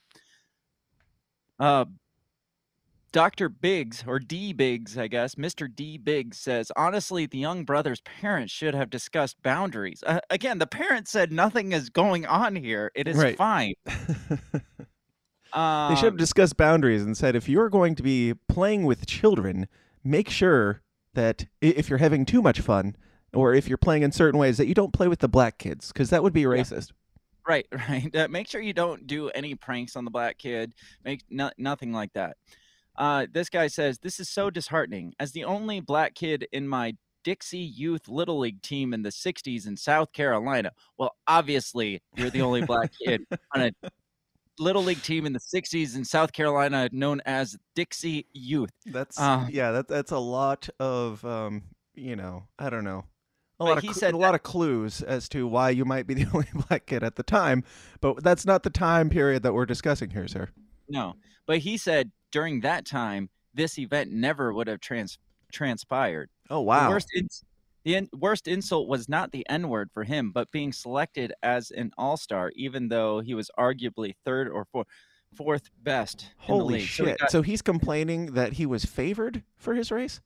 Uh, 1.60 1.86
Dr. 3.12 3.48
Biggs, 3.48 4.04
or 4.08 4.18
D. 4.18 4.54
Biggs, 4.54 4.98
I 4.98 5.06
guess, 5.08 5.36
Mr. 5.36 5.74
D. 5.74 6.00
Biggs 6.00 6.40
says, 6.40 6.72
honestly, 6.76 7.28
the 7.28 7.38
young 7.38 7.64
brother's 7.64 8.02
parents 8.02 8.52
should 8.52 8.74
have 8.74 8.90
discussed 8.90 9.38
boundaries. 9.44 10.04
Uh, 10.06 10.20
again, 10.32 10.58
the 10.58 10.66
parents 10.66 11.12
said 11.12 11.32
nothing 11.32 11.74
is 11.74 11.92
going 11.92 12.26
on 12.26 12.56
here. 12.56 12.92
It 12.96 13.08
is 13.08 13.16
Right. 13.16 13.38
fine. 13.38 13.76
Um, 15.54 15.94
They 15.94 15.96
should 15.96 16.06
have 16.06 16.18
discussed 16.18 16.58
boundaries 16.58 17.04
and 17.04 17.16
said 17.16 17.36
if 17.36 17.48
you're 17.48 17.70
going 17.70 17.96
to 17.96 18.04
be 18.04 18.34
playing 18.48 18.86
with 18.86 19.06
children, 19.06 19.68
make 20.04 20.30
sure 20.30 20.82
that 21.14 21.46
if 21.62 21.90
you're 21.90 22.00
having 22.00 22.26
too 22.26 22.42
much 22.42 22.60
fun 22.60 22.96
or 23.34 23.54
if 23.54 23.68
you're 23.68 23.78
playing 23.78 24.04
in 24.04 24.12
certain 24.12 24.40
ways 24.40 24.58
that 24.58 24.68
you 24.68 24.74
don't 24.74 24.94
play 24.94 25.08
with 25.08 25.20
the 25.20 25.28
black 25.28 25.58
kids 25.58 25.92
because 25.92 26.10
that 26.10 26.24
would 26.24 26.34
be 26.34 26.44
racist. 26.44 26.92
Right, 27.48 27.68
right. 27.90 28.16
Uh, 28.16 28.28
make 28.30 28.48
sure 28.48 28.62
you 28.62 28.74
don't 28.74 29.06
do 29.08 29.30
any 29.30 29.56
pranks 29.56 29.96
on 29.96 30.06
the 30.06 30.12
black 30.12 30.38
kid. 30.38 30.74
Make 31.04 31.24
no, 31.30 31.52
nothing 31.58 31.92
like 31.92 32.14
that. 32.14 32.38
Uh, 32.96 33.26
this 33.32 33.50
guy 33.50 33.68
says 33.68 34.00
this 34.00 34.20
is 34.20 34.30
so 34.30 34.50
disheartening. 34.50 35.14
As 35.20 35.32
the 35.32 35.44
only 35.44 35.80
black 35.80 36.16
kid 36.16 36.48
in 36.52 36.68
my 36.68 36.96
Dixie 37.24 37.58
Youth 37.58 38.08
Little 38.08 38.40
League 38.40 38.62
team 38.62 38.94
in 38.94 39.02
the 39.02 39.10
'60s 39.10 39.68
in 39.68 39.78
South 39.78 40.12
Carolina. 40.14 40.72
Well, 40.98 41.16
obviously 41.28 42.02
you're 42.16 42.30
the 42.30 42.42
only 42.42 42.62
black 42.66 42.92
kid 43.06 43.26
on 43.56 43.62
a 43.62 43.72
Little 44.60 44.84
League 44.84 45.02
team 45.02 45.26
in 45.26 45.34
the 45.34 45.40
'60s 45.40 45.96
in 45.96 46.06
South 46.06 46.32
Carolina, 46.34 46.90
known 46.92 47.22
as 47.26 47.58
Dixie 47.76 48.28
Youth. 48.34 48.72
That's 48.86 49.20
Uh, 49.20 49.48
yeah, 49.52 49.72
that 49.72 49.88
that's 49.88 50.12
a 50.12 50.18
lot 50.20 50.70
of 50.80 51.24
um, 51.26 51.64
you 51.96 52.16
know, 52.16 52.44
I 52.60 52.70
don't 52.70 52.84
know. 52.84 53.06
A 53.60 53.64
lot 53.66 53.78
of 53.78 53.84
he 53.84 53.88
cl- 53.90 53.94
said 54.00 54.14
a 54.14 54.18
lot 54.18 54.36
of 54.36 54.44
clues 54.44 55.02
as 55.02 55.30
to 55.30 55.48
why 55.48 55.70
you 55.70 55.86
might 55.86 56.06
be 56.08 56.14
the 56.24 56.28
only 56.34 56.48
black 56.68 56.86
kid 56.88 57.04
at 57.04 57.16
the 57.16 57.24
time, 57.24 57.64
but 58.02 58.24
that's 58.24 58.46
not 58.46 58.64
the 58.64 58.70
time 58.70 59.10
period 59.10 59.44
that 59.44 59.54
we're 59.54 59.66
discussing 59.66 60.10
here, 60.10 60.28
sir. 60.28 60.50
No, 60.90 61.14
but 61.46 61.60
he 61.60 61.78
said 61.78 62.12
during 62.32 62.62
that 62.62 62.86
time 62.86 63.30
this 63.54 63.78
event 63.78 64.12
never 64.12 64.52
would 64.54 64.68
have 64.68 64.80
trans- 64.82 65.18
transpired. 65.52 66.30
Oh 66.50 66.58
The 66.58 66.62
wow. 66.62 66.90
worst, 66.90 67.08
ins- 67.16 67.44
the 67.84 67.96
in- 67.96 68.10
worst 68.18 68.48
insult 68.48 68.88
was 68.88 69.08
not 69.10 69.32
the 69.32 69.48
N 69.50 69.70
word 69.70 69.90
for 69.92 70.04
him, 70.04 70.32
but 70.32 70.52
being 70.52 70.72
selected 70.72 71.34
as 71.44 71.72
an 71.72 71.92
All 71.98 72.18
Star, 72.18 72.52
even 72.56 72.88
though 72.90 73.20
he 73.20 73.34
was 73.34 73.50
arguably 73.60 74.14
third 74.26 74.48
or 74.50 74.66
fourth, 74.66 74.88
fourth 75.36 75.70
best. 75.82 76.30
Holy 76.38 76.76
league. 76.80 76.90
So 76.90 77.04
he 77.06 77.10
shit. 77.12 77.20
got- 77.20 77.32
so 77.32 77.42
he's 77.42 77.62
complaining 77.62 78.34
that 78.34 78.54
he 78.54 78.66
was 78.66 78.86
favored 78.86 79.44
for 79.58 79.74
his 79.74 79.92
race? 79.92 80.22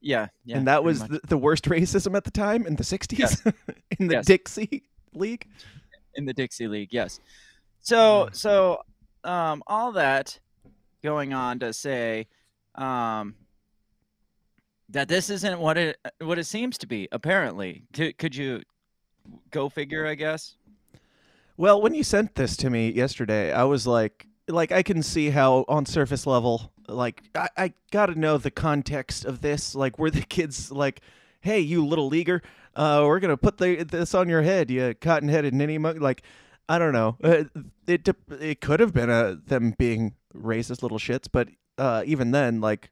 yeah, 0.00 0.28
yeah, 0.44 0.56
and 0.58 0.68
that 0.68 0.84
was 0.84 1.00
the, 1.08 1.20
the 1.26 1.36
worst 1.38 1.64
racism 1.68 2.16
at 2.16 2.22
the 2.24 2.30
time 2.30 2.66
in 2.66 2.76
the 2.76 2.84
60s 2.84 3.52
in 3.98 4.06
the 4.06 4.14
Yes. 4.14 4.26
Dixie 4.26 4.84
League? 5.12 5.48
in 6.14 6.24
the 6.24 6.32
Dixie 6.32 6.68
League. 6.68 6.88
Yes. 6.92 7.18
So 7.80 8.28
so 8.32 8.80
um, 9.24 9.62
all 9.66 9.92
that 9.92 10.38
going 11.02 11.32
on 11.32 11.58
to 11.60 11.72
say 11.72 12.26
um, 12.74 13.34
that 14.90 15.08
this 15.08 15.30
isn't 15.30 15.58
what 15.58 15.76
it 15.76 15.98
what 16.20 16.38
it 16.38 16.44
seems 16.44 16.78
to 16.78 16.86
be. 16.86 17.08
Apparently, 17.12 17.84
could, 17.92 18.18
could 18.18 18.36
you 18.36 18.62
go 19.50 19.68
figure? 19.68 20.06
I 20.06 20.14
guess. 20.14 20.56
Well, 21.56 21.82
when 21.82 21.94
you 21.94 22.04
sent 22.04 22.36
this 22.36 22.56
to 22.58 22.70
me 22.70 22.90
yesterday, 22.90 23.52
I 23.52 23.64
was 23.64 23.86
like, 23.86 24.26
like 24.46 24.70
I 24.72 24.82
can 24.82 25.02
see 25.02 25.30
how 25.30 25.64
on 25.68 25.86
surface 25.86 26.26
level, 26.26 26.72
like 26.86 27.22
I, 27.34 27.48
I 27.56 27.72
got 27.90 28.06
to 28.06 28.14
know 28.18 28.38
the 28.38 28.50
context 28.50 29.24
of 29.24 29.40
this. 29.40 29.74
Like, 29.74 29.98
were 29.98 30.10
the 30.10 30.22
kids 30.22 30.70
like, 30.70 31.00
"Hey, 31.40 31.60
you 31.60 31.84
little 31.84 32.08
leaguer, 32.08 32.42
uh, 32.76 33.02
we're 33.06 33.20
gonna 33.20 33.36
put 33.36 33.58
the, 33.58 33.82
this 33.82 34.14
on 34.14 34.28
your 34.28 34.42
head, 34.42 34.70
you 34.70 34.94
cotton-headed 35.00 35.52
ninny 35.52 35.78
monkey"? 35.78 36.00
Like, 36.00 36.22
I 36.68 36.78
don't 36.78 36.92
know. 36.92 37.16
Uh, 37.22 37.44
it 37.86 38.08
it 38.40 38.60
could 38.60 38.80
have 38.80 38.94
been 38.94 39.10
a 39.10 39.34
them 39.34 39.74
being 39.76 40.14
racist 40.34 40.82
little 40.82 40.98
shits, 40.98 41.26
but 41.30 41.48
uh, 41.76 42.02
even 42.06 42.30
then, 42.30 42.60
like 42.60 42.90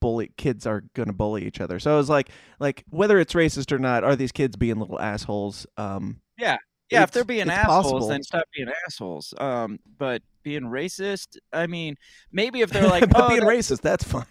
bully 0.00 0.32
kids 0.36 0.66
are 0.66 0.82
gonna 0.94 1.12
bully 1.12 1.46
each 1.46 1.60
other. 1.60 1.78
So 1.78 1.92
I 1.92 1.96
was 1.96 2.08
like, 2.08 2.30
like 2.58 2.84
whether 2.90 3.18
it's 3.18 3.34
racist 3.34 3.72
or 3.72 3.78
not, 3.78 4.04
are 4.04 4.16
these 4.16 4.32
kids 4.32 4.56
being 4.56 4.78
little 4.78 5.00
assholes? 5.00 5.66
Um, 5.76 6.20
yeah, 6.38 6.56
yeah. 6.90 7.02
If 7.02 7.10
they're 7.10 7.24
being 7.24 7.50
assholes, 7.50 7.84
possible. 7.84 8.08
then 8.08 8.22
stop 8.22 8.44
being 8.56 8.68
assholes. 8.86 9.32
Um, 9.38 9.78
but 9.98 10.22
being 10.42 10.62
racist, 10.62 11.36
I 11.52 11.66
mean, 11.66 11.96
maybe 12.32 12.62
if 12.62 12.70
they're 12.70 12.88
like, 12.88 13.04
oh, 13.14 13.28
being 13.28 13.40
that- 13.40 13.48
racist, 13.48 13.80
that's 13.80 14.04
fine. 14.04 14.24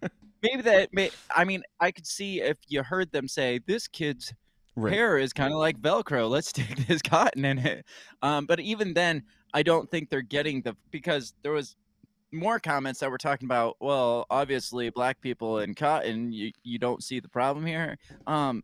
maybe 0.42 0.62
that. 0.62 0.92
May, 0.92 1.10
I 1.34 1.44
mean, 1.44 1.62
I 1.80 1.90
could 1.90 2.06
see 2.06 2.40
if 2.40 2.56
you 2.68 2.82
heard 2.82 3.12
them 3.12 3.28
say 3.28 3.60
this 3.66 3.88
kid's 3.88 4.32
right. 4.76 4.92
hair 4.92 5.18
is 5.18 5.32
kind 5.32 5.52
of 5.52 5.58
like 5.58 5.78
Velcro. 5.80 6.28
Let's 6.28 6.48
stick 6.50 6.86
this 6.86 7.02
cotton 7.02 7.44
in 7.44 7.58
it. 7.58 7.84
Um, 8.22 8.46
but 8.46 8.60
even 8.60 8.94
then, 8.94 9.24
I 9.52 9.62
don't 9.62 9.90
think 9.90 10.10
they're 10.10 10.22
getting 10.22 10.62
the 10.62 10.76
because 10.90 11.34
there 11.42 11.52
was 11.52 11.76
more 12.36 12.58
comments 12.58 13.00
that 13.00 13.10
were 13.10 13.18
talking 13.18 13.46
about. 13.46 13.76
Well, 13.80 14.26
obviously, 14.30 14.90
black 14.90 15.20
people 15.20 15.58
and 15.58 15.76
cotton, 15.76 16.32
you 16.32 16.52
you 16.62 16.78
don't 16.78 17.02
see 17.02 17.20
the 17.20 17.28
problem 17.28 17.66
here. 17.66 17.98
Um, 18.26 18.62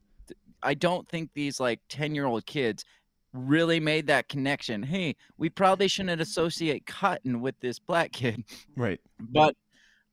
I 0.62 0.74
don't 0.74 1.08
think 1.08 1.30
these 1.34 1.58
like 1.58 1.80
ten 1.88 2.14
year 2.14 2.26
old 2.26 2.46
kids 2.46 2.84
really 3.32 3.80
made 3.80 4.06
that 4.08 4.28
connection. 4.28 4.82
Hey, 4.82 5.16
we 5.38 5.48
probably 5.48 5.88
shouldn't 5.88 6.20
associate 6.20 6.86
cotton 6.86 7.40
with 7.40 7.58
this 7.60 7.78
black 7.78 8.12
kid, 8.12 8.44
Right. 8.76 9.00
but 9.18 9.56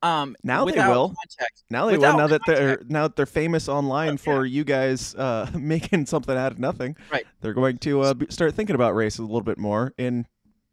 um, 0.01 0.35
Now 0.43 0.63
they 0.65 0.77
will. 0.77 1.09
Context, 1.09 1.65
Now 1.69 1.87
they 1.87 1.97
will. 1.97 2.17
Now 2.17 2.27
that 2.27 2.41
they're 2.47 2.81
now 2.87 3.03
that 3.03 3.15
they're 3.17 3.25
famous 3.25 3.67
online 3.67 4.11
yeah. 4.11 4.17
for 4.17 4.45
you 4.45 4.63
guys 4.63 5.13
uh, 5.15 5.49
making 5.57 6.05
something 6.05 6.35
out 6.37 6.51
of 6.51 6.59
nothing, 6.59 6.95
Right. 7.11 7.25
They're 7.41 7.53
going 7.53 7.77
to 7.79 8.01
uh, 8.01 8.13
start 8.29 8.55
thinking 8.55 8.75
about 8.75 8.95
race 8.95 9.17
a 9.17 9.21
little 9.23 9.41
bit 9.41 9.57
more 9.57 9.93
in 9.97 10.25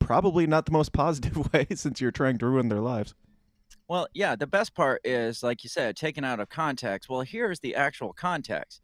probably 0.07 0.47
not 0.47 0.67
the 0.67 0.73
most 0.73 0.93
positive 0.93 1.37
way, 1.53 1.67
since 1.75 2.01
you're 2.01 2.13
trying 2.13 2.39
to 2.39 2.47
ruin 2.47 2.69
their 2.69 2.81
lives. 2.81 3.15
Well, 3.89 4.07
yeah, 4.15 4.37
the 4.37 4.47
best 4.47 4.75
part 4.75 5.01
is, 5.05 5.43
like 5.43 5.65
you 5.65 5.69
said, 5.69 5.97
taken 5.97 6.25
out 6.25 6.39
of 6.39 6.49
context. 6.49 7.11
Well, 7.11 7.23
here's 7.23 7.59
the 7.61 7.75
actual 7.75 8.13
context. 8.13 8.81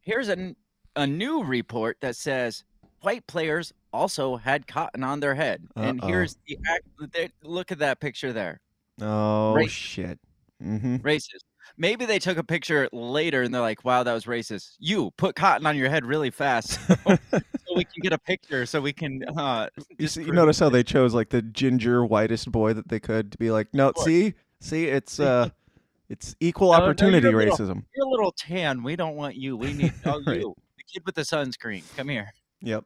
Here's 0.00 0.30
a, 0.30 0.54
a 0.96 1.06
new 1.06 1.44
report 1.44 1.98
that 2.00 2.16
says 2.16 2.64
white 3.02 3.26
players 3.26 3.72
also 3.92 4.36
had 4.36 4.66
cotton 4.66 5.04
on 5.04 5.20
their 5.20 5.34
head. 5.34 5.66
And 5.76 6.00
Uh-oh. 6.00 6.06
here's 6.06 6.36
the 6.46 6.58
act. 6.68 7.28
Look 7.42 7.70
at 7.70 7.78
that 7.80 8.00
picture 8.00 8.32
there. 8.32 8.60
Oh 9.00 9.66
shit. 9.66 10.18
Mm-hmm. 10.62 10.96
Racist. 10.96 11.44
Maybe 11.76 12.04
they 12.04 12.18
took 12.18 12.36
a 12.36 12.44
picture 12.44 12.88
later 12.92 13.42
and 13.42 13.54
they're 13.54 13.60
like, 13.60 13.84
wow, 13.84 14.02
that 14.02 14.12
was 14.12 14.24
racist. 14.24 14.72
You 14.78 15.12
put 15.16 15.34
cotton 15.34 15.66
on 15.66 15.76
your 15.76 15.88
head 15.88 16.04
really 16.04 16.30
fast 16.30 16.78
so, 16.86 17.18
so 17.70 17.76
we 17.76 17.84
can 17.84 18.00
get 18.02 18.12
a 18.12 18.18
picture 18.18 18.66
so 18.66 18.80
we 18.80 18.92
can. 18.92 19.24
Uh, 19.36 19.68
You, 19.98 20.08
see, 20.08 20.22
you 20.24 20.32
notice 20.32 20.58
how 20.58 20.68
they 20.68 20.82
chose 20.82 21.14
like 21.14 21.28
the 21.30 21.42
ginger 21.42 22.04
whitest 22.04 22.50
boy 22.50 22.72
that 22.74 22.88
they 22.88 23.00
could 23.00 23.32
to 23.32 23.38
be 23.38 23.50
like, 23.50 23.68
no, 23.72 23.92
see, 23.98 24.34
see, 24.60 24.86
it's 24.86 25.20
uh, 25.20 25.48
it's 26.08 26.34
equal 26.40 26.68
No, 26.72 26.72
no, 26.72 26.78
you're 26.84 26.90
opportunity 26.90 27.32
little- 27.32 27.56
racism. 27.56 27.84
You're 27.94 28.06
a 28.06 28.10
little 28.10 28.32
tan. 28.32 28.82
We 28.82 28.96
don't 28.96 29.16
want 29.16 29.36
you. 29.36 29.56
We 29.56 29.72
need 29.72 29.92
oh, 30.04 30.20
Right. 30.26 30.40
you. 30.40 30.54
The 30.76 30.84
kid 30.92 31.02
with 31.06 31.14
the 31.14 31.22
sunscreen. 31.22 31.84
Come 31.96 32.08
here. 32.08 32.32
Yep. 32.62 32.84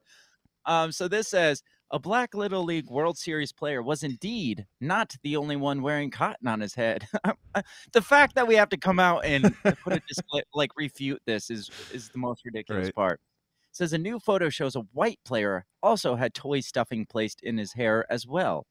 Um, 0.66 0.92
so 0.92 1.08
this 1.08 1.28
says 1.28 1.62
a 1.90 1.98
black 1.98 2.34
Little 2.34 2.64
League 2.64 2.88
World 2.90 3.18
Series 3.18 3.52
player 3.52 3.82
was 3.82 4.02
indeed 4.02 4.66
not 4.80 5.14
the 5.22 5.36
only 5.36 5.56
one 5.56 5.82
wearing 5.82 6.10
cotton 6.10 6.48
on 6.48 6.60
his 6.60 6.74
head. 6.74 7.06
the 7.92 8.00
fact 8.02 8.34
that 8.34 8.46
we 8.48 8.54
have 8.56 8.68
to 8.70 8.76
come 8.76 8.98
out 8.98 9.24
and 9.24 9.54
put 9.62 9.92
a 9.92 10.00
display, 10.08 10.42
like 10.54 10.70
refute 10.76 11.20
this 11.26 11.50
is 11.50 11.70
is 11.92 12.08
the 12.08 12.18
most 12.18 12.44
ridiculous 12.44 12.86
Right. 12.86 12.94
part. 12.94 13.20
Says 13.74 13.92
a 13.92 13.98
new 13.98 14.20
photo 14.20 14.50
shows 14.50 14.76
a 14.76 14.82
white 14.92 15.18
player 15.24 15.66
also 15.82 16.14
had 16.14 16.32
toy 16.32 16.60
stuffing 16.60 17.06
placed 17.06 17.42
in 17.42 17.58
his 17.58 17.72
hair 17.72 18.06
as 18.08 18.24
well. 18.24 18.68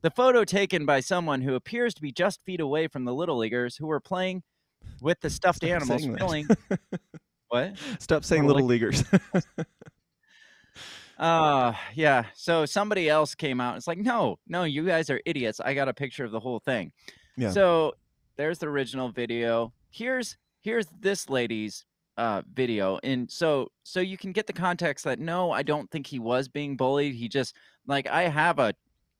The 0.00 0.10
photo 0.10 0.42
taken 0.44 0.86
by 0.86 1.00
someone 1.00 1.42
who 1.42 1.54
appears 1.54 1.92
to 1.92 2.00
be 2.00 2.12
just 2.12 2.42
feet 2.42 2.58
away 2.58 2.88
from 2.88 3.04
the 3.04 3.12
little 3.12 3.36
leaguers 3.36 3.76
who 3.76 3.86
were 3.86 4.00
playing 4.00 4.42
with 5.02 5.20
the 5.20 5.28
stuffed 5.28 5.58
Stop 5.58 5.68
animals 5.68 6.06
filling 6.16 6.48
what? 7.48 7.76
Stop 7.98 8.24
saying 8.24 8.46
Little 8.46 8.66
little 8.66 8.68
leaguers. 8.68 9.04
Uh 11.18 11.74
yeah. 11.94 12.24
So 12.34 12.64
somebody 12.64 13.08
else 13.10 13.34
came 13.34 13.60
out. 13.60 13.76
It's 13.76 13.86
like, 13.86 13.98
no, 13.98 14.38
no, 14.48 14.64
you 14.64 14.84
guys 14.86 15.10
are 15.10 15.20
idiots. 15.26 15.60
I 15.60 15.74
got 15.74 15.86
a 15.88 15.94
picture 15.94 16.24
of 16.24 16.32
the 16.32 16.40
whole 16.40 16.58
thing. 16.58 16.90
Yeah. 17.36 17.50
So 17.50 17.92
there's 18.36 18.58
the 18.58 18.66
original 18.66 19.10
video. 19.10 19.72
Here's 19.90 20.38
here's 20.62 20.86
this 21.00 21.28
lady's 21.28 21.84
uh 22.16 22.42
video. 22.52 22.98
And 23.02 23.30
so 23.30 23.68
so 23.84 24.00
you 24.00 24.16
can 24.18 24.32
get 24.32 24.46
the 24.46 24.52
context 24.52 25.04
that 25.04 25.18
no, 25.18 25.50
I 25.50 25.62
don't 25.62 25.90
think 25.90 26.06
he 26.06 26.18
was 26.18 26.48
being 26.48 26.76
bullied. 26.76 27.14
He 27.14 27.28
just 27.28 27.56
like 27.86 28.06
I 28.06 28.22
have 28.28 28.58
a 28.58 28.74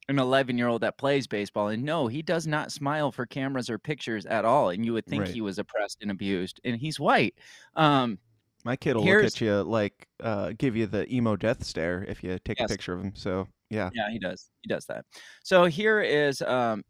an 0.08 0.18
11 0.18 0.58
year 0.58 0.66
old 0.66 0.82
that 0.82 0.98
plays 0.98 1.28
baseball 1.28 1.68
and 1.68 1.84
no 1.84 2.08
he 2.08 2.22
does 2.22 2.44
not 2.44 2.72
smile 2.72 3.12
for 3.12 3.24
cameras 3.24 3.70
or 3.70 3.78
pictures 3.78 4.26
at 4.26 4.44
all 4.44 4.70
and 4.70 4.84
you 4.84 4.92
would 4.92 5.06
think 5.06 5.22
Right. 5.22 5.30
he 5.32 5.40
was 5.40 5.60
oppressed 5.60 5.98
and 6.02 6.10
abused 6.10 6.60
and 6.64 6.76
he's 6.76 6.98
white 6.98 7.38
um 7.76 8.18
My 8.64 8.74
kid 8.74 8.96
will 8.96 9.04
look 9.04 9.22
at 9.24 9.40
you 9.40 9.62
like 9.62 10.08
uh, 10.20 10.54
give 10.58 10.74
you 10.76 10.86
the 10.86 11.10
emo 11.12 11.36
death 11.36 11.62
stare 11.64 12.04
if 12.08 12.22
you 12.24 12.36
take 12.44 12.58
Yes. 12.58 12.68
a 12.70 12.74
picture 12.74 12.92
of 12.94 13.00
him. 13.02 13.12
So 13.14 13.46
yeah. 13.70 13.90
Yeah, 13.94 14.10
he 14.10 14.18
does. 14.18 14.50
He 14.62 14.68
does 14.68 14.84
that. 14.86 15.04
So 15.44 15.64
here 15.66 16.00
is 16.00 16.42
um, 16.42 16.82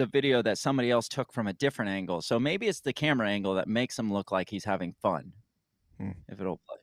the 0.00 0.06
video 0.06 0.40
that 0.42 0.56
somebody 0.56 0.90
else 0.90 1.08
took 1.08 1.30
from 1.30 1.46
a 1.46 1.52
different 1.52 1.90
angle. 1.90 2.22
So 2.22 2.40
maybe 2.40 2.66
it's 2.68 2.80
the 2.80 2.92
camera 2.92 3.28
angle 3.28 3.54
that 3.54 3.68
makes 3.68 3.98
him 3.98 4.10
look 4.10 4.32
like 4.32 4.48
he's 4.48 4.64
having 4.64 4.94
fun. 5.02 5.32
Hmm. 5.98 6.12
If 6.28 6.40
it'll 6.40 6.56
play. 6.66 6.76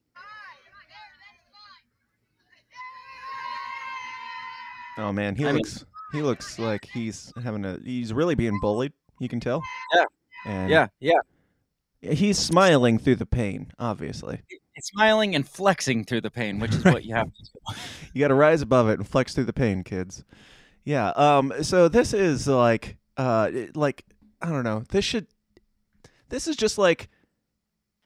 Oh 4.99 5.11
man, 5.11 5.35
he 5.35 5.43
I 5.45 5.47
mean- 5.47 5.57
looks 5.57 5.85
he 6.11 6.21
looks 6.21 6.57
like 6.57 6.85
he's 6.85 7.33
having 7.43 7.65
a 7.65 7.77
he's 7.83 8.13
really 8.13 8.35
being 8.35 8.59
bullied. 8.61 8.93
You 9.19 9.27
can 9.29 9.39
tell. 9.39 9.61
Yeah. 9.95 10.05
And 10.45 10.69
Yeah, 10.69 10.87
yeah. 10.99 12.13
he's 12.13 12.37
smiling 12.37 12.97
through 12.99 13.15
the 13.17 13.25
pain. 13.25 13.71
Obviously, 13.79 14.41
smiling 14.79 15.35
and 15.35 15.47
flexing 15.47 16.05
through 16.05 16.21
the 16.21 16.31
pain, 16.31 16.59
which 16.59 16.73
is 16.73 16.83
what 16.85 17.03
you 17.03 17.13
have 17.15 17.25
to 17.33 17.43
do. 17.43 17.75
you 18.13 18.19
got 18.21 18.27
to 18.29 18.35
rise 18.35 18.61
above 18.61 18.89
it 18.89 18.99
and 18.99 19.07
flex 19.07 19.33
through 19.33 19.45
the 19.45 19.53
pain, 19.53 19.83
kids. 19.83 20.23
Yeah. 20.85 21.09
Um. 21.09 21.51
So 21.61 21.87
this 21.89 22.13
is 22.13 22.47
like 22.47 22.97
uh 23.17 23.49
it- 23.53 23.75
like 23.75 24.05
I 24.41 24.49
don't 24.49 24.63
know. 24.63 24.83
This 24.89 25.03
should 25.05 25.27
this 26.29 26.47
is 26.47 26.55
just 26.55 26.77
like 26.77 27.09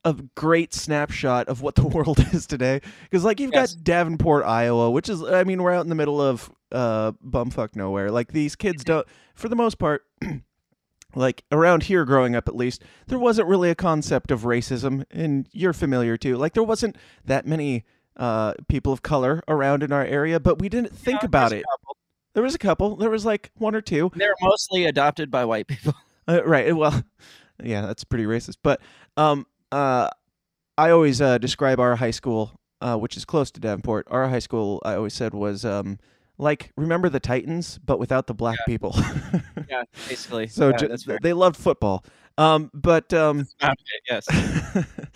a 0.04 0.14
great 0.36 0.74
snapshot 0.74 1.48
of 1.48 1.62
what 1.62 1.76
the 1.76 1.86
world 1.88 2.20
is 2.34 2.48
today. 2.48 2.82
Because 3.04 3.24
like 3.24 3.40
you've 3.40 3.52
Yes. 3.54 3.74
got 3.76 3.84
Davenport, 3.84 4.46
Iowa, 4.46 4.90
which 4.90 5.10
is 5.10 5.22
I 5.24 5.44
mean 5.44 5.62
we're 5.62 5.74
out 5.74 5.84
in 5.84 5.90
the 5.90 5.96
middle 5.96 6.20
of 6.22 6.50
uh 6.72 7.12
bumfuck 7.24 7.76
nowhere. 7.76 8.10
Like 8.12 8.32
these 8.32 8.56
kids 8.56 8.84
don't, 8.84 9.06
for 9.36 9.50
the 9.50 9.56
most 9.56 9.78
part. 9.78 10.04
Like 11.14 11.44
around 11.52 11.84
here 11.84 12.06
growing 12.06 12.38
up 12.38 12.48
at 12.48 12.56
least, 12.56 12.84
there 13.08 13.20
wasn't 13.20 13.50
really 13.50 13.70
a 13.70 13.76
concept 13.76 14.32
of 14.32 14.44
racism, 14.44 15.04
and 15.12 15.46
you're 15.52 15.74
familiar 15.74 16.16
too. 16.16 16.38
Like 16.38 16.54
there 16.54 16.64
wasn't 16.64 16.96
that 17.26 17.46
many 17.46 17.84
uh, 18.16 18.54
people 18.70 18.94
of 18.94 19.02
color 19.02 19.44
around 19.50 19.84
in 19.84 19.92
our 19.92 20.06
area, 20.06 20.40
but 20.40 20.60
we 20.60 20.70
didn't 20.70 20.96
think 20.96 21.22
Yeah, 21.22 21.26
about 21.26 21.52
it. 21.52 21.66
There 22.34 22.44
was 22.44 22.56
a 22.56 22.60
couple. 22.60 22.96
There 22.96 23.10
was 23.10 23.26
like 23.26 23.52
one 23.58 23.76
or 23.76 23.82
two. 23.82 24.12
They're 24.16 24.36
mostly 24.42 24.86
adopted 24.86 25.30
by 25.32 25.46
white 25.46 25.68
people. 25.68 25.94
Uh, 26.28 26.44
right. 26.46 26.74
Well, 26.74 27.04
yeah, 27.64 27.82
that's 27.82 28.04
pretty 28.04 28.26
racist. 28.26 28.58
But 28.62 28.80
um, 29.18 29.48
uh, 29.72 30.08
I 30.78 30.92
always 30.92 31.20
uh, 31.20 31.40
describe 31.40 31.80
our 31.80 31.96
high 31.96 32.12
school, 32.12 32.60
uh, 32.80 32.96
which 32.96 33.18
is 33.18 33.26
close 33.26 33.50
to 33.52 33.60
Davenport. 33.60 34.08
Our 34.12 34.30
high 34.30 34.40
school, 34.40 34.80
I 34.86 34.94
always 34.94 35.16
said, 35.16 35.34
was 35.34 35.66
um, 35.66 35.98
like 36.38 36.72
remember 36.78 37.10
the 37.10 37.20
Titans, 37.20 37.80
but 37.84 37.98
without 37.98 38.28
the 38.28 38.36
black 38.36 38.60
people. 38.68 38.96
Yeah, 39.70 39.84
basically. 40.10 40.48
so 40.48 40.70
yeah, 40.70 40.96
ju- 40.96 41.18
they 41.22 41.32
loved 41.34 41.56
football. 41.56 42.06
Um, 42.38 42.72
but 42.74 43.14
um, 43.14 43.48
it, 43.62 43.78
yes. 44.10 44.28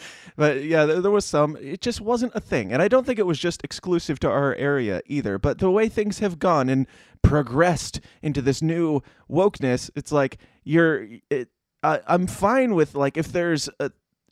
but 0.35 0.63
yeah, 0.63 0.85
there, 0.85 1.01
there 1.01 1.11
was 1.11 1.25
some. 1.25 1.57
It 1.57 1.81
just 1.81 2.01
wasn't 2.01 2.33
a 2.35 2.39
thing, 2.39 2.71
and 2.71 2.81
I 2.81 2.87
don't 2.87 3.05
think 3.05 3.19
it 3.19 3.25
was 3.25 3.39
just 3.39 3.63
exclusive 3.63 4.19
to 4.21 4.29
our 4.29 4.53
area 4.55 5.01
either. 5.05 5.37
But 5.39 5.59
the 5.59 5.71
way 5.71 5.89
things 5.89 6.19
have 6.19 6.39
gone 6.39 6.69
and 6.69 6.87
progressed 7.21 8.01
into 8.21 8.41
this 8.41 8.61
new 8.61 9.01
wokeness, 9.29 9.89
it's 9.95 10.11
like 10.11 10.37
you're. 10.63 11.07
It, 11.29 11.49
I, 11.83 12.01
I'm 12.07 12.27
fine 12.27 12.75
with 12.75 12.95
like 12.95 13.17
if 13.17 13.31
there's 13.31 13.69
a 13.79 13.91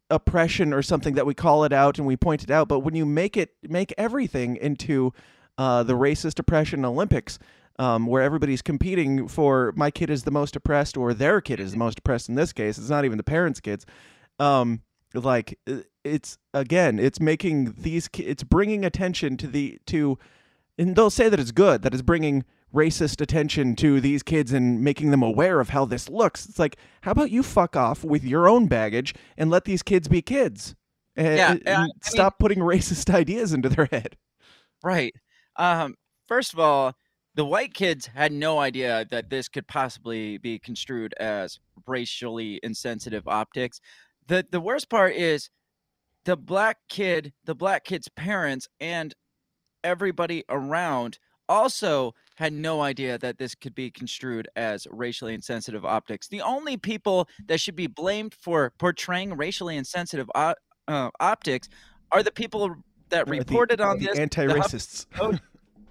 oppression 0.10 0.74
or 0.74 0.82
something 0.82 1.16
that 1.16 1.26
we 1.26 1.34
call 1.34 1.64
it 1.64 1.74
out 1.74 1.98
and 1.98 2.08
we 2.08 2.16
point 2.16 2.44
it 2.44 2.52
out. 2.52 2.68
But 2.68 2.80
when 2.80 2.96
you 2.96 3.06
make 3.06 3.36
it 3.38 3.56
make 3.64 3.94
everything 3.98 4.56
into 4.58 5.14
uh, 5.58 5.84
the 5.84 5.94
racist 5.94 6.40
oppression 6.40 6.86
Olympics, 6.86 7.40
um, 7.80 8.06
where 8.08 8.22
everybody's 8.22 8.62
competing 8.62 9.28
for 9.28 9.74
my 9.76 9.90
kid 9.92 10.10
is 10.10 10.24
the 10.24 10.32
most 10.32 10.56
oppressed 10.56 10.96
or 10.98 11.14
their 11.14 11.42
kid 11.42 11.60
is 11.60 11.72
the 11.72 11.78
most 11.78 12.00
oppressed 12.00 12.30
in 12.30 12.36
this 12.36 12.54
case, 12.54 12.78
it's 12.78 12.90
not 12.90 13.06
even 13.06 13.18
the 13.18 13.24
parents' 13.24 13.60
kids. 13.60 13.86
Um, 14.40 14.82
like 15.14 15.60
it's 16.04 16.38
again, 16.54 17.00
it's 17.00 17.20
making 17.20 17.76
these 17.78 18.08
ki- 18.08 18.24
it's 18.26 18.44
bringing 18.44 18.84
attention 18.84 19.38
to 19.38 19.48
the 19.48 19.80
to, 19.88 20.18
and 20.78 20.96
they'll 20.96 21.10
say 21.10 21.30
that 21.30 21.40
it's 21.40 21.52
good 21.52 21.82
that 21.84 21.94
it's 21.94 22.02
bringing 22.02 22.44
racist 22.74 23.22
attention 23.22 23.76
to 23.76 24.02
these 24.02 24.24
kids 24.24 24.52
and 24.52 24.84
making 24.84 25.12
them 25.12 25.22
aware 25.22 25.60
of 25.60 25.70
how 25.70 25.86
this 25.86 26.10
looks. 26.10 26.48
It's 26.48 26.58
like, 26.58 26.78
how 27.02 27.12
about 27.12 27.30
you 27.30 27.44
fuck 27.44 27.76
off 27.76 28.04
with 28.04 28.24
your 28.24 28.48
own 28.50 28.66
baggage 28.66 29.14
and 29.38 29.52
let 29.52 29.66
these 29.66 29.84
kids 29.84 30.08
be 30.08 30.24
kids? 30.24 30.74
And, 31.16 31.38
Yeah, 31.38 31.52
and 31.52 31.70
I 31.70 31.82
mean- 31.84 31.92
stop 32.02 32.40
putting 32.40 32.58
racist 32.60 33.14
ideas 33.14 33.54
into 33.54 33.70
their 33.70 33.86
head. 33.92 34.18
Right. 34.84 35.14
Um, 35.56 35.94
first 36.28 36.52
of 36.54 36.60
all, 36.60 36.96
the 37.36 37.46
white 37.46 37.74
kids 37.74 38.08
had 38.08 38.32
no 38.32 38.60
idea 38.60 39.06
that 39.12 39.30
this 39.30 39.48
could 39.48 39.68
possibly 39.68 40.38
be 40.38 40.60
construed 40.60 41.14
as 41.20 41.60
racially 41.88 42.60
insensitive 42.64 43.28
optics. 43.28 43.80
The 44.28 44.46
the 44.50 44.62
worst 44.62 44.90
part 44.90 45.14
is 45.16 45.50
the 46.26 46.38
black 46.38 46.78
kid, 46.90 47.34
the 47.46 47.56
black 47.56 47.84
kid's 47.84 48.08
parents 48.10 48.68
and 48.80 49.14
everybody 49.84 50.44
around 50.50 51.20
also 51.50 52.14
had 52.36 52.54
no 52.54 52.82
idea 52.82 53.18
that 53.18 53.38
this 53.38 53.54
could 53.54 53.76
be 53.76 53.92
construed 53.92 54.48
as 54.56 54.88
racially 54.92 55.34
insensitive 55.34 55.84
optics. 55.84 56.28
The 56.30 56.42
only 56.42 56.78
people 56.78 57.28
that 57.48 57.60
should 57.60 57.76
be 57.76 57.88
blamed 57.88 58.34
for 58.34 58.72
portraying 58.80 59.36
racially 59.36 59.76
insensitive 59.76 60.30
o- 60.34 60.56
uh, 60.88 61.10
optics 61.20 61.68
are 62.14 62.24
the 62.24 62.32
people 62.32 62.74
that 63.10 63.26
The- 63.26 63.32
reported 63.32 63.82
on 63.82 64.00
the 64.00 64.06
this. 64.06 64.14
the 64.16 64.22
Huff- 64.22 64.22
anti-racists. 64.22 65.06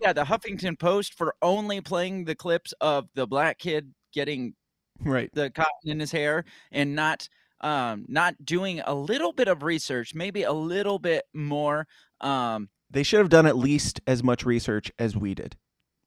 Yeah, 0.02 0.12
the 0.12 0.24
Huffington 0.24 0.78
Post 0.78 1.14
for 1.14 1.34
only 1.42 1.80
playing 1.80 2.24
the 2.24 2.34
clips 2.34 2.74
of 2.80 3.08
the 3.14 3.26
black 3.26 3.58
kid 3.58 3.94
getting 4.12 4.54
right. 5.00 5.30
the 5.32 5.48
cotton 5.50 5.70
in 5.84 6.00
his 6.00 6.10
hair 6.10 6.44
and 6.72 6.94
not 6.96 7.28
um 7.60 8.04
not 8.08 8.34
doing 8.44 8.80
a 8.84 8.94
little 8.94 9.32
bit 9.32 9.46
of 9.46 9.62
research, 9.62 10.14
maybe 10.14 10.42
a 10.42 10.52
little 10.52 10.98
bit 10.98 11.24
more. 11.32 11.86
Um 12.20 12.68
They 12.90 13.04
should 13.04 13.20
have 13.20 13.28
done 13.28 13.46
at 13.46 13.56
least 13.56 14.00
as 14.06 14.22
much 14.24 14.44
research 14.44 14.90
as 14.98 15.16
we 15.16 15.34
did. 15.34 15.56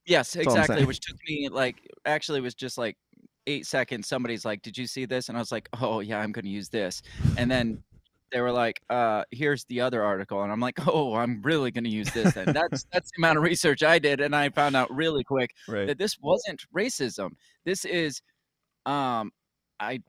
yes, 0.06 0.34
That's 0.34 0.48
exactly, 0.48 0.86
which 0.86 1.00
took 1.00 1.18
me 1.28 1.48
like 1.50 1.78
actually 2.06 2.42
was 2.42 2.54
just 2.54 2.78
like 2.78 2.98
8 3.48 3.66
seconds. 3.66 4.08
Somebody's 4.08 4.44
like, 4.44 4.62
"Did 4.62 4.78
you 4.78 4.88
see 4.88 5.06
this?" 5.06 5.30
and 5.30 5.38
I 5.38 5.42
was 5.42 5.52
like, 5.52 5.70
"Oh, 5.80 6.00
yeah, 6.02 6.20
I'm 6.20 6.32
going 6.32 6.46
to 6.46 6.52
use 6.52 6.70
this." 6.70 7.02
And 7.38 7.50
then 7.50 7.84
they 8.36 8.42
were 8.42 8.51
like, 8.51 8.82
uh, 8.89 9.24
here's 9.32 9.63
the 9.65 9.80
other 9.80 10.04
article. 10.04 10.44
And 10.44 10.51
I'm 10.51 10.60
like, 10.60 10.86
oh, 10.89 11.13
I'm 11.15 11.42
really 11.42 11.72
going 11.72 11.86
to 11.86 11.89
use 11.89 12.12
this 12.12 12.34
then. 12.34 12.48
That's 12.51 12.86
that's 12.92 13.10
the 13.12 13.20
amount 13.22 13.38
of 13.38 13.46
research 13.46 13.82
I 13.82 13.98
did. 13.98 14.20
And 14.20 14.36
I 14.36 14.50
found 14.50 14.75
out 14.75 14.94
really 14.94 15.24
quick 15.24 15.51
Right. 15.70 15.88
that 15.88 15.98
this 15.98 16.18
wasn't 16.20 16.62
racism. 16.75 17.30
This 17.63 17.86
is 17.86 18.22
um 18.86 19.32
I 19.80 20.01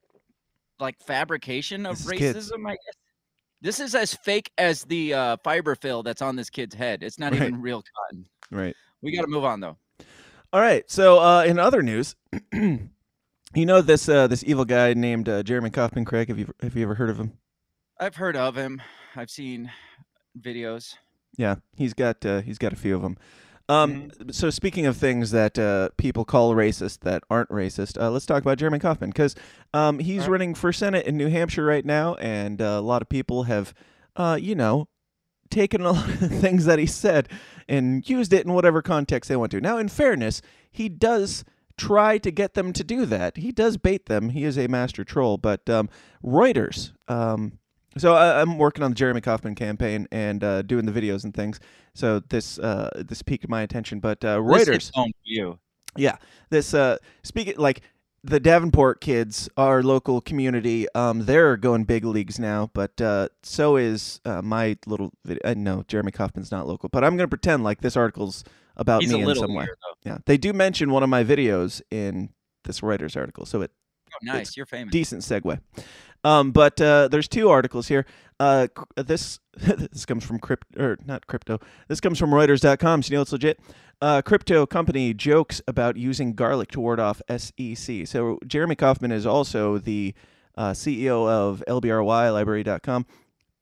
like 0.80 0.96
fabrication 1.06 1.86
of 1.86 1.98
This 2.04 2.20
racism, 2.20 2.66
I 2.68 2.72
guess. 2.72 2.96
This 3.60 3.78
is 3.78 3.94
as 3.94 4.12
fake 4.14 4.50
as 4.58 4.82
the 4.82 5.14
uh, 5.14 5.36
fiber 5.44 5.76
fill 5.76 6.02
that's 6.02 6.20
on 6.20 6.34
this 6.34 6.50
kid's 6.50 6.74
head. 6.74 7.04
It's 7.04 7.20
not 7.20 7.30
Right. 7.32 7.42
even 7.42 7.62
real 7.62 7.84
cotton. 7.94 8.26
Right. 8.50 8.74
We 9.02 9.14
got 9.14 9.22
to 9.22 9.28
move 9.28 9.44
on 9.44 9.60
though. 9.60 9.76
All 10.52 10.60
right. 10.60 10.82
So 10.90 11.20
uh, 11.20 11.44
in 11.44 11.60
other 11.60 11.80
news, 11.80 12.16
you 12.52 12.80
know 13.54 13.82
this 13.82 14.08
uh, 14.08 14.26
this 14.26 14.42
evil 14.44 14.64
guy 14.64 14.94
named 14.94 15.28
uh, 15.28 15.44
Jeremy 15.44 15.70
Kauffman. 15.70 16.04
Craig, 16.04 16.26
have 16.26 16.40
you 16.40 16.52
have 16.60 16.74
you 16.74 16.82
ever 16.82 16.96
heard 16.96 17.08
of 17.10 17.20
him? 17.20 17.32
I've 17.98 18.16
heard 18.16 18.36
of 18.36 18.56
him. 18.56 18.82
I've 19.14 19.30
seen 19.30 19.70
videos. 20.38 20.94
Yeah, 21.36 21.56
he's 21.74 21.94
got 21.94 22.24
uh, 22.24 22.40
he's 22.40 22.58
got 22.58 22.72
a 22.72 22.76
few 22.76 22.94
of 22.94 23.02
them. 23.02 23.16
Um, 23.68 24.10
So 24.30 24.50
speaking 24.50 24.86
of 24.86 24.96
things 24.96 25.32
that 25.32 25.58
uh, 25.58 25.88
people 25.96 26.24
call 26.24 26.54
racist 26.54 27.00
that 27.00 27.24
aren't 27.28 27.48
racist, 27.48 28.00
uh, 28.00 28.10
let's 28.10 28.26
talk 28.26 28.42
about 28.42 28.58
Jeremy 28.58 28.78
Kauffman 28.78 29.10
because 29.10 29.34
um, 29.74 29.98
he's 29.98 30.22
Alright. 30.22 30.30
running 30.30 30.54
for 30.54 30.72
Senate 30.72 31.06
in 31.06 31.16
New 31.16 31.28
Hampshire 31.28 31.64
right 31.64 31.84
now, 31.84 32.14
and 32.14 32.62
uh, 32.62 32.64
a 32.64 32.80
lot 32.80 33.02
of 33.02 33.08
people 33.08 33.44
have, 33.44 33.74
uh, 34.14 34.38
you 34.40 34.54
know, 34.54 34.88
taken 35.50 35.80
a 35.80 35.92
lot 35.92 36.08
of 36.08 36.30
things 36.30 36.64
that 36.66 36.78
he 36.78 36.86
said 36.86 37.28
and 37.68 38.08
used 38.08 38.32
it 38.32 38.46
in 38.46 38.52
whatever 38.52 38.82
context 38.82 39.28
they 39.28 39.36
want 39.36 39.50
to. 39.50 39.60
Now, 39.60 39.78
in 39.78 39.88
fairness, 39.88 40.42
he 40.70 40.88
does 40.88 41.44
try 41.76 42.18
to 42.18 42.30
get 42.30 42.54
them 42.54 42.72
to 42.72 42.84
do 42.84 43.04
that. 43.06 43.36
He 43.36 43.50
does 43.50 43.76
bait 43.76 44.06
them. 44.06 44.30
He 44.30 44.44
is 44.44 44.56
a 44.56 44.68
master 44.68 45.02
troll. 45.02 45.38
But 45.38 45.68
um, 45.68 45.88
Reuters. 46.24 46.92
So 47.98 48.14
I, 48.14 48.40
I'm 48.40 48.58
working 48.58 48.84
on 48.84 48.90
the 48.90 48.94
Jeremy 48.94 49.20
Kauffman 49.20 49.54
campaign 49.54 50.06
and 50.12 50.42
uh, 50.44 50.62
doing 50.62 50.84
the 50.86 50.92
videos 50.92 51.24
and 51.24 51.32
things. 51.34 51.60
So 51.94 52.20
this 52.20 52.58
uh, 52.58 52.90
this 53.06 53.22
piqued 53.22 53.48
my 53.48 53.62
attention. 53.62 54.00
But 54.00 54.24
uh, 54.24 54.40
This 54.42 54.68
Reuters. 54.68 54.90
home 54.94 55.10
for 55.12 55.22
you. 55.24 55.58
Yeah, 55.96 56.16
this 56.50 56.74
uh, 56.74 56.98
speaking 57.22 57.54
like 57.56 57.80
the 58.22 58.38
Davenport 58.40 59.00
kids, 59.00 59.48
our 59.56 59.82
local 59.82 60.20
community, 60.20 60.86
um, 60.94 61.24
they're 61.26 61.56
going 61.56 61.84
big 61.84 62.04
leagues 62.04 62.38
now. 62.38 62.70
But 62.74 63.00
uh, 63.00 63.28
so 63.42 63.76
is 63.76 64.20
uh, 64.26 64.42
my 64.42 64.76
little. 64.86 65.12
Vid- 65.24 65.40
I 65.44 65.54
know 65.54 65.84
Jeremy 65.88 66.12
Kauffman's 66.12 66.50
not 66.50 66.66
local, 66.66 66.88
but 66.90 67.02
I'm 67.02 67.16
gonna 67.16 67.28
pretend 67.28 67.64
like 67.64 67.80
this 67.80 67.96
article's 67.96 68.44
about 68.76 69.00
He's 69.00 69.10
me 69.12 69.16
a 69.16 69.22
in 69.22 69.26
little 69.26 69.44
some 69.44 69.54
way. 69.54 69.64
weird 69.64 69.78
though. 70.04 70.10
Yeah, 70.10 70.18
they 70.26 70.36
do 70.36 70.52
mention 70.52 70.90
one 70.90 71.02
of 71.02 71.08
my 71.08 71.24
videos 71.24 71.80
in 71.90 72.28
this 72.64 72.80
Reuters 72.80 73.16
article, 73.16 73.46
so 73.46 73.62
it 73.62 73.70
Oh, 74.12 74.18
nice. 74.22 74.56
You're 74.56 74.66
famous. 74.66 74.92
decent 74.92 75.22
segue. 75.22 75.58
Um, 76.26 76.50
but 76.50 76.80
uh, 76.80 77.06
there's 77.06 77.28
two 77.28 77.48
articles 77.48 77.86
here. 77.86 78.04
Uh, 78.40 78.66
this 78.96 79.38
this 79.56 80.04
comes 80.04 80.24
from 80.24 80.40
crypt 80.40 80.66
or 80.76 80.98
not 81.06 81.28
crypto. 81.28 81.60
This 81.86 82.00
comes 82.00 82.18
from 82.18 82.30
Reuters.com. 82.30 83.02
So 83.04 83.10
you 83.10 83.16
know 83.16 83.22
it's 83.22 83.30
legit. 83.30 83.60
Uh, 84.02 84.22
crypto 84.22 84.66
company 84.66 85.14
jokes 85.14 85.62
about 85.68 85.96
using 85.96 86.34
garlic 86.34 86.70
to 86.72 86.80
ward 86.80 86.98
off 86.98 87.22
SEC. 87.34 88.08
So 88.08 88.40
Jeremy 88.44 88.74
Kauffman 88.74 89.12
is 89.12 89.24
also 89.24 89.78
the 89.78 90.14
uh, 90.56 90.72
CEO 90.72 91.28
of 91.28 91.62
LBRY 91.68 92.32
Library.com, 92.32 93.06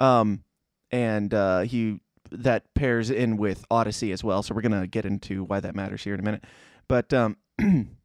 um, 0.00 0.42
and 0.90 1.34
uh, 1.34 1.60
he 1.60 2.00
that 2.32 2.64
pairs 2.74 3.10
in 3.10 3.36
with 3.36 3.66
Odysee 3.70 4.10
as 4.10 4.24
well. 4.24 4.42
So 4.42 4.54
we're 4.54 4.62
gonna 4.62 4.86
get 4.86 5.04
into 5.04 5.44
why 5.44 5.60
that 5.60 5.76
matters 5.76 6.02
here 6.02 6.14
in 6.14 6.20
a 6.20 6.24
minute. 6.24 6.44
But 6.88 7.12
um, 7.12 7.36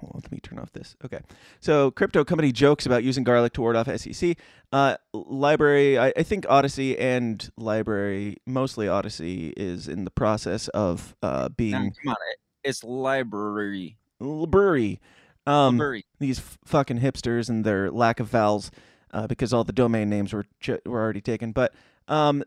well, 0.00 0.12
let 0.14 0.30
me 0.32 0.38
turn 0.40 0.58
off 0.58 0.72
this. 0.72 0.96
Okay. 1.04 1.20
So, 1.60 1.90
crypto 1.90 2.24
company 2.24 2.52
jokes 2.52 2.86
about 2.86 3.04
using 3.04 3.24
garlic 3.24 3.52
to 3.54 3.60
ward 3.60 3.76
off 3.76 3.88
SEC. 3.96 4.36
Uh, 4.72 4.96
library, 5.12 5.98
I, 5.98 6.12
I 6.16 6.22
think 6.22 6.46
Odysee 6.48 6.96
and 6.98 7.50
Library, 7.56 8.38
mostly 8.46 8.88
Odysee, 8.88 9.52
is 9.56 9.88
in 9.88 10.04
the 10.04 10.10
process 10.10 10.68
of 10.68 11.14
uh, 11.22 11.48
being 11.50 11.92
come 12.02 12.10
on. 12.10 12.16
It's 12.64 12.82
library. 12.84 13.96
library. 14.20 15.00
Um, 15.46 15.76
Library. 15.76 16.04
these 16.20 16.38
f- 16.38 16.58
fucking 16.64 17.00
hipsters 17.00 17.48
and 17.48 17.64
their 17.64 17.90
lack 17.90 18.20
of 18.20 18.28
vowels, 18.28 18.70
uh, 19.12 19.26
because 19.26 19.52
all 19.52 19.64
the 19.64 19.72
domain 19.72 20.08
names 20.08 20.32
were 20.32 20.44
ch- 20.60 20.70
were 20.86 21.00
already 21.00 21.20
taken. 21.20 21.50
But 21.50 21.74
um, 22.06 22.44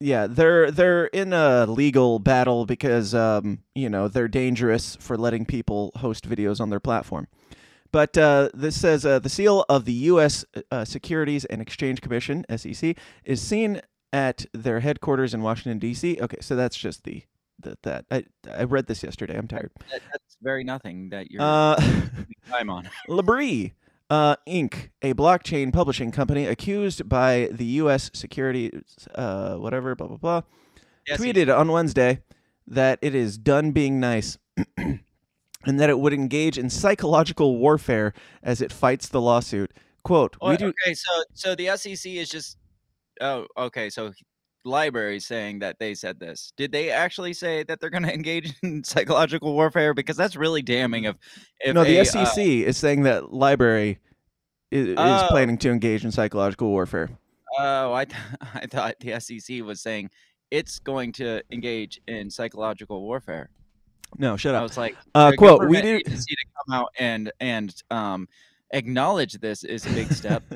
yeah, 0.00 0.26
they're 0.26 0.70
they're 0.70 1.06
in 1.06 1.32
a 1.32 1.66
legal 1.66 2.18
battle 2.18 2.66
because 2.66 3.14
um, 3.14 3.60
you 3.74 3.88
know 3.88 4.08
they're 4.08 4.28
dangerous 4.28 4.96
for 4.96 5.16
letting 5.16 5.46
people 5.46 5.92
host 5.96 6.28
videos 6.28 6.60
on 6.60 6.70
their 6.70 6.80
platform. 6.80 7.28
But 7.92 8.18
uh, 8.18 8.50
this 8.52 8.78
says 8.78 9.06
uh, 9.06 9.20
the 9.20 9.28
seal 9.28 9.64
of 9.68 9.84
the 9.84 9.92
U.S. 9.92 10.44
Uh, 10.70 10.84
Securities 10.84 11.44
and 11.46 11.62
Exchange 11.62 12.00
Commission 12.02 12.44
(SEC) 12.54 12.96
is 13.24 13.40
seen 13.40 13.80
at 14.12 14.44
their 14.52 14.80
headquarters 14.80 15.32
in 15.32 15.42
Washington 15.42 15.78
D.C. 15.78 16.18
Okay, 16.20 16.38
so 16.40 16.56
that's 16.56 16.76
just 16.76 17.04
the, 17.04 17.22
the 17.58 17.78
that 17.82 18.04
I 18.10 18.24
I 18.52 18.64
read 18.64 18.86
this 18.86 19.02
yesterday. 19.02 19.36
I'm 19.38 19.48
tired. 19.48 19.70
That, 19.90 20.02
that's 20.12 20.36
very 20.42 20.64
nothing 20.64 21.08
that 21.10 21.30
you're 21.30 21.40
Uh, 21.42 21.76
time 22.50 22.68
on. 22.68 22.90
LBRY 23.08 23.72
uh, 24.10 24.36
Inc., 24.46 24.90
a 25.02 25.14
blockchain 25.14 25.72
publishing 25.72 26.10
company 26.10 26.46
accused 26.46 27.08
by 27.08 27.48
the 27.52 27.64
U.S. 27.64 28.10
Securities, 28.14 29.08
uh, 29.14 29.56
whatever, 29.56 29.94
blah, 29.94 30.06
blah, 30.06 30.16
blah, 30.16 30.42
Yes, 31.06 31.20
tweeted 31.20 31.56
on 31.56 31.70
Wednesday 31.70 32.22
that 32.66 32.98
it 33.02 33.14
is 33.14 33.38
done 33.38 33.72
being 33.72 34.00
nice 34.00 34.38
and 34.76 35.80
that 35.80 35.90
it 35.90 35.98
would 35.98 36.12
engage 36.12 36.58
in 36.58 36.70
psychological 36.70 37.58
warfare 37.58 38.12
as 38.42 38.60
it 38.60 38.72
fights 38.72 39.08
the 39.08 39.20
lawsuit. 39.20 39.72
Quote, 40.04 40.36
Oh, 40.40 40.50
we 40.50 40.56
do. 40.56 40.66
Okay, 40.66 40.94
so 40.94 41.24
so 41.34 41.54
the 41.54 41.76
SEC 41.76 42.12
is 42.12 42.28
just 42.28 42.56
oh 43.20 43.46
okay, 43.58 43.90
so 43.90 44.12
library 44.66 45.20
saying 45.20 45.60
that 45.60 45.78
they 45.78 45.94
said 45.94 46.18
this. 46.20 46.52
Did 46.56 46.72
they 46.72 46.90
actually 46.90 47.32
say 47.32 47.62
that 47.64 47.80
they're 47.80 47.90
going 47.90 48.02
to 48.10 48.12
engage 48.12 48.52
in 48.62 48.84
psychological 48.84 49.54
warfare? 49.54 49.94
Because 49.94 50.16
that's 50.16 50.36
really 50.36 50.62
damning. 50.62 51.04
If, 51.04 51.16
if 51.60 51.74
No, 51.74 51.84
the 51.84 51.98
a, 51.98 52.04
SEC 52.04 52.38
uh, 52.38 52.42
is 52.42 52.76
saying 52.76 53.02
that 53.04 53.32
library 53.32 53.98
is, 54.70 54.88
is 54.88 54.94
Oh. 54.98 55.26
planning 55.30 55.58
to 55.58 55.70
engage 55.70 56.04
in 56.04 56.10
psychological 56.12 56.68
warfare. 56.68 57.08
oh, 57.58 57.92
I 57.92 58.04
th- 58.04 58.20
I 58.54 58.66
thought 58.66 58.96
the 59.00 59.18
SEC 59.20 59.62
was 59.62 59.80
saying 59.80 60.10
it's 60.50 60.78
going 60.78 61.12
to 61.12 61.42
engage 61.50 62.00
in 62.06 62.30
psychological 62.30 63.02
warfare. 63.02 63.50
No, 64.18 64.36
shut 64.36 64.54
up. 64.54 64.60
I 64.60 64.62
was 64.62 64.76
like, 64.76 64.96
Uh, 65.14 65.32
quote, 65.36 65.68
we 65.68 65.78
agency 65.78 66.34
to 66.34 66.44
come 66.66 66.74
out 66.80 66.90
and 66.98 67.32
and 67.40 67.74
um 67.90 68.28
acknowledge 68.72 69.34
this 69.34 69.64
is 69.64 69.86
a 69.86 69.90
big 69.90 70.12
step. 70.12 70.42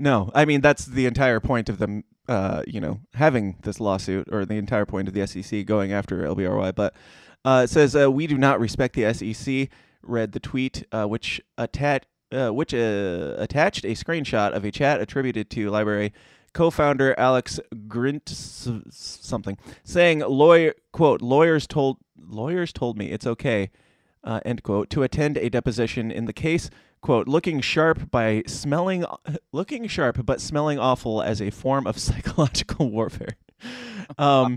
No, 0.00 0.30
I 0.32 0.44
mean 0.44 0.60
that's 0.60 0.86
the 0.86 1.06
entire 1.06 1.40
point 1.40 1.68
of 1.68 1.78
them, 1.78 2.04
uh, 2.28 2.62
you 2.66 2.80
know, 2.80 3.00
having 3.14 3.56
this 3.62 3.80
lawsuit, 3.80 4.28
or 4.30 4.44
the 4.44 4.54
entire 4.54 4.86
point 4.86 5.08
of 5.08 5.14
the 5.14 5.26
SEC 5.26 5.64
going 5.64 5.92
after 5.92 6.22
LBRY. 6.22 6.74
But 6.74 6.94
uh, 7.44 7.62
it 7.64 7.70
says 7.70 7.96
uh, 7.96 8.10
we 8.10 8.26
do 8.26 8.38
not 8.38 8.60
respect 8.60 8.94
the 8.94 9.12
SEC. 9.12 9.68
Read 10.02 10.32
the 10.32 10.40
tweet, 10.40 10.84
uh, 10.92 11.06
which 11.06 11.40
attached 11.56 12.06
uh, 12.32 12.50
which 12.50 12.74
uh, 12.74 13.34
attached 13.38 13.84
a 13.84 13.94
screenshot 13.94 14.52
of 14.52 14.64
a 14.64 14.70
chat 14.70 15.00
attributed 15.00 15.50
to 15.50 15.70
Library 15.70 16.12
co-founder 16.54 17.14
Alex 17.18 17.60
Grint 17.86 18.28
something 18.90 19.56
saying 19.84 20.20
lawyer 20.20 20.74
quote 20.92 21.20
lawyers 21.20 21.66
told 21.66 21.98
lawyers 22.18 22.72
told 22.72 22.96
me 22.98 23.10
it's 23.10 23.26
okay 23.26 23.70
uh, 24.28 24.38
end 24.44 24.62
quote 24.62 24.88
to 24.90 25.02
attend 25.02 25.36
a 25.38 25.48
deposition 25.50 26.10
in 26.12 26.26
the 26.26 26.32
case 26.32 26.70
quote 27.00 27.26
looking 27.26 27.60
sharp 27.60 28.10
by 28.12 28.42
smelling 28.46 29.04
looking 29.52 29.88
sharp 29.88 30.24
but 30.24 30.40
smelling 30.40 30.78
awful 30.78 31.20
as 31.22 31.40
a 31.42 31.50
form 31.50 31.86
of 31.86 31.98
psychological 32.06 32.88
warfare 32.90 33.34
um 34.18 34.56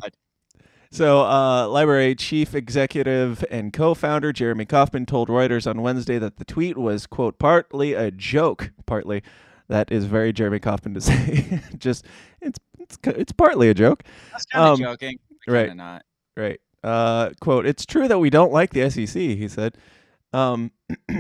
so, 0.94 1.22
uh, 1.22 1.68
LBRY 1.68 2.20
chief 2.20 2.54
executive 2.54 3.46
and 3.50 3.72
co-founder 3.72 4.34
Jeremy 4.34 4.66
Kauffman 4.66 5.06
told 5.06 5.30
Reuters 5.30 5.66
on 5.66 5.82
Wednesday 5.82 6.20
that 6.20 6.36
the 6.36 6.44
tweet 6.44 6.76
was 6.78 7.08
quote 7.08 7.40
partly 7.40 7.94
a 7.94 8.12
joke. 8.12 8.72
Partly, 8.86 9.24
that 9.70 9.90
is 9.90 10.04
very 10.04 10.34
Jeremy 10.34 10.60
Kauffman 10.60 10.94
to 10.96 11.00
say. 11.00 11.62
Just 11.78 12.06
it's 12.42 12.60
it's 12.78 12.98
it's 13.06 13.32
partly 13.32 13.70
a 13.70 13.74
joke, 13.74 14.04
That's 14.34 14.46
kind 14.48 14.66
of 14.66 14.72
Um, 14.74 14.80
joking. 14.80 15.18
right. 15.48 15.74
Not. 15.74 16.04
right? 16.36 16.60
Uh, 16.84 17.32
quote: 17.40 17.66
It's 17.66 17.86
true 17.86 18.08
that 18.08 18.20
we 18.20 18.30
don't 18.30 18.52
like 18.52 18.72
the 18.72 18.90
SEC, 18.90 19.22
he 19.22 19.48
said. 19.48 19.78
Um, 20.34 20.72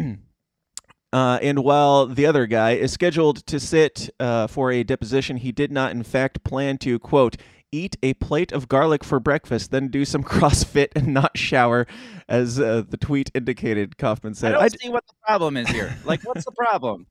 uh, 1.14 1.40
and 1.42 1.64
while 1.64 2.08
the 2.08 2.26
other 2.26 2.46
guy 2.48 2.72
is 2.72 2.92
scheduled 2.92 3.46
to 3.48 3.60
sit 3.60 4.10
uh, 4.20 4.48
for 4.48 4.72
a 4.72 4.84
deposition, 4.84 5.38
he 5.38 5.52
did 5.52 5.72
not, 5.72 5.92
in 5.92 6.04
fact, 6.04 6.44
plan 6.44 6.78
to 6.80 6.98
quote 7.00 7.38
eat 7.72 7.96
a 8.04 8.14
plate 8.16 8.52
of 8.52 8.68
garlic 8.68 9.04
for 9.04 9.20
breakfast, 9.20 9.72
then 9.72 9.88
do 9.88 10.06
some 10.06 10.24
CrossFit 10.26 10.90
and 10.96 11.08
not 11.08 11.38
shower, 11.38 11.88
as 12.28 12.60
uh, 12.60 12.84
the 12.88 12.98
tweet 12.98 13.32
indicated. 13.34 13.98
Kauffman 13.98 14.34
said, 14.34 14.50
I 14.50 14.54
don't 14.54 14.64
I 14.64 14.68
see 14.68 14.90
what 14.90 15.06
the 15.08 15.14
problem 15.26 15.58
is 15.58 15.70
here. 15.70 15.98
Like, 16.06 16.24
what's 16.24 16.46
the 16.46 16.52
problem? 16.52 17.08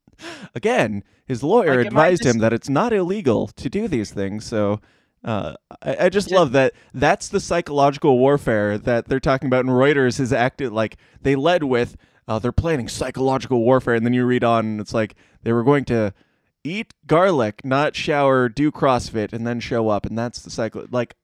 again, 0.54 1.02
his 1.26 1.42
lawyer 1.42 1.78
Like, 1.78 1.86
advised 1.86 2.26
him 2.26 2.38
that 2.38 2.52
it's 2.52 2.68
not 2.68 2.92
illegal 2.92 3.46
to 3.48 3.70
do 3.70 3.88
these 3.88 4.10
things. 4.10 4.44
So 4.44 4.80
uh, 5.24 5.54
I, 5.82 6.06
I 6.06 6.08
just 6.08 6.30
love 6.30 6.52
that 6.52 6.72
that's 6.94 7.28
the 7.28 7.40
psychological 7.40 8.18
warfare 8.18 8.78
that 8.78 9.08
they're 9.08 9.20
talking 9.20 9.46
about. 9.48 9.64
And 9.64 9.70
Reuters 9.74 10.18
has 10.18 10.32
acted 10.32 10.72
like 10.72 10.96
they 11.20 11.36
led 11.36 11.64
with 11.64 11.96
uh, 12.28 12.38
they're 12.38 12.52
planning 12.52 12.88
psychological 12.88 13.60
warfare, 13.60 13.94
and 13.94 14.06
then 14.06 14.12
you 14.12 14.24
read 14.24 14.44
on, 14.44 14.64
and 14.64 14.80
it's 14.80 14.94
like 14.94 15.14
they 15.42 15.52
were 15.52 15.64
going 15.64 15.84
to 15.86 16.14
eat 16.62 16.94
garlic, 17.06 17.64
not 17.64 17.96
shower, 17.96 18.48
do 18.48 18.70
CrossFit, 18.70 19.32
and 19.32 19.46
then 19.46 19.58
show 19.60 19.88
up, 19.88 20.06
and 20.06 20.16
that's 20.16 20.42
the 20.42 20.50
cycle. 20.50 20.84
Like, 20.90 21.16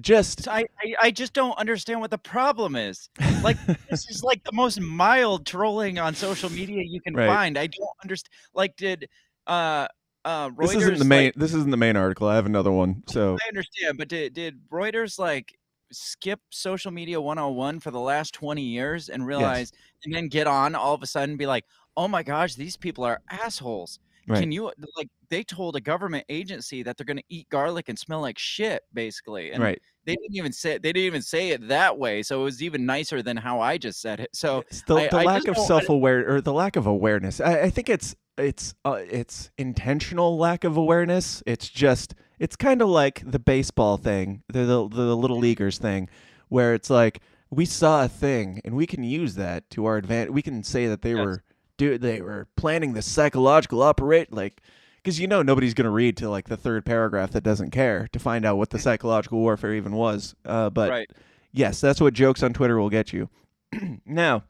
just 0.00 0.44
So 0.44 0.50
I, 0.50 0.64
I, 0.82 0.94
I 1.02 1.10
just 1.10 1.32
don't 1.32 1.56
understand 1.58 2.00
what 2.00 2.10
the 2.10 2.18
problem 2.18 2.76
is. 2.76 3.08
Like, 3.44 3.58
this 3.90 4.08
is 4.08 4.22
like 4.24 4.42
the 4.42 4.52
most 4.52 4.80
mild 4.80 5.46
trolling 5.46 5.98
on 5.98 6.14
social 6.14 6.50
media 6.50 6.82
you 6.84 7.00
can 7.00 7.14
Right. 7.16 7.26
find. 7.28 7.58
I 7.58 7.66
don't 7.66 7.90
understand. 8.02 8.32
Like, 8.54 8.76
did 8.76 9.08
uh 9.46 9.86
uh 10.24 10.50
Reuters? 10.50 10.68
this 10.72 10.76
isn't 10.82 10.98
the 10.98 11.04
main. 11.04 11.24
like- 11.26 11.34
this 11.34 11.54
isn't 11.54 11.70
the 11.70 11.76
main 11.76 11.96
article. 11.96 12.28
I 12.28 12.34
have 12.36 12.46
another 12.46 12.72
one. 12.72 13.02
So 13.08 13.36
I 13.44 13.48
understand, 13.48 13.98
but 13.98 14.08
did 14.08 14.34
did 14.34 14.68
Reuters 14.70 15.18
like 15.18 15.54
skip 15.92 16.40
social 16.50 16.90
media 16.90 17.20
101 17.20 17.78
for 17.80 17.90
the 17.90 18.00
last 18.00 18.32
20 18.32 18.62
years 18.62 19.08
and 19.10 19.26
realize 19.26 19.72
and 20.04 20.14
then 20.14 20.28
get 20.28 20.46
on 20.46 20.74
all 20.74 20.94
of 20.94 21.02
a 21.02 21.06
sudden 21.06 21.30
and 21.30 21.38
be 21.38 21.46
like, 21.46 21.64
"Oh 21.96 22.08
my 22.08 22.22
gosh, 22.22 22.54
these 22.54 22.76
people 22.76 23.04
are 23.04 23.20
assholes." 23.30 23.98
Right. 24.28 24.40
Can 24.40 24.52
you 24.52 24.70
like 24.96 25.08
they 25.30 25.42
told 25.42 25.74
a 25.76 25.80
government 25.80 26.24
agency 26.28 26.82
that 26.84 26.96
they're 26.96 27.04
going 27.04 27.16
to 27.16 27.24
eat 27.28 27.48
garlic 27.48 27.88
and 27.88 27.98
smell 27.98 28.20
like 28.20 28.38
shit 28.38 28.82
basically. 28.94 29.50
And 29.52 29.62
right, 29.62 29.80
they 30.04 30.14
didn't 30.14 30.36
even 30.36 30.52
say 30.52 30.72
they 30.78 30.92
didn't 30.92 31.06
even 31.06 31.22
say 31.22 31.50
it 31.50 31.66
that 31.68 31.98
way, 31.98 32.22
so 32.22 32.40
it 32.40 32.44
was 32.44 32.62
even 32.62 32.86
nicer 32.86 33.22
than 33.22 33.36
how 33.36 33.60
I 33.60 33.78
just 33.78 34.00
said 34.00 34.20
it. 34.20 34.30
So 34.32 34.64
the, 34.86 34.94
I- 34.96 35.08
the 35.08 35.16
I 35.18 35.24
lack 35.24 35.48
of 35.48 35.56
self 35.58 35.88
aware 35.88 36.36
or 36.36 36.40
the 36.40 36.52
lack 36.52 36.76
of 36.76 36.86
awareness. 36.86 37.40
I, 37.40 37.62
I 37.62 37.70
think 37.70 37.88
it's 37.88 38.14
it's 38.38 38.74
uh, 38.84 39.00
it's 39.10 39.50
intentional 39.58 40.38
lack 40.38 40.64
of 40.64 40.76
awareness. 40.76 41.42
It's 41.46 41.68
just 41.68 42.14
it's 42.38 42.56
kind 42.56 42.80
of 42.80 42.88
like 42.88 43.22
the 43.28 43.38
baseball 43.38 43.96
thing, 43.96 44.42
the, 44.52 44.60
the 44.60 44.88
the 44.88 45.16
little 45.16 45.38
leaguers 45.38 45.78
thing, 45.78 46.08
where 46.48 46.74
it's 46.74 46.90
like 46.90 47.20
we 47.50 47.64
saw 47.66 48.04
a 48.04 48.08
thing 48.08 48.60
and 48.64 48.74
we 48.74 48.86
can 48.86 49.02
use 49.02 49.34
that 49.34 49.68
to 49.70 49.84
our 49.84 49.96
advantage. 49.96 50.30
We 50.32 50.42
can 50.42 50.62
say 50.62 50.86
that 50.86 51.02
they 51.02 51.10
Yes. 51.14 51.18
were 51.24 51.42
do 51.82 51.98
they 51.98 52.20
were 52.20 52.48
planning 52.56 52.92
this 52.92 53.06
psychological 53.06 53.82
operate 53.82 54.32
like. 54.32 54.60
Because 54.96 55.18
you 55.18 55.26
know 55.26 55.42
nobody's 55.42 55.74
going 55.74 55.86
to 55.86 55.90
read 55.90 56.16
to 56.18 56.30
like 56.30 56.48
the 56.48 56.56
third 56.56 56.86
paragraph 56.86 57.32
that 57.32 57.42
doesn't 57.42 57.72
care 57.72 58.06
to 58.12 58.20
find 58.20 58.44
out 58.44 58.56
what 58.56 58.70
the 58.70 58.78
psychological 58.78 59.40
warfare 59.40 59.74
even 59.74 59.96
was. 59.96 60.36
Uh, 60.44 60.70
but 60.70 60.90
right. 60.90 61.10
Yes, 61.52 61.80
that's 61.80 62.00
what 62.00 62.14
jokes 62.14 62.42
on 62.42 62.54
Twitter 62.54 62.78
will 62.78 62.90
get 62.90 63.12
you. 63.12 63.28
now, 64.06 64.44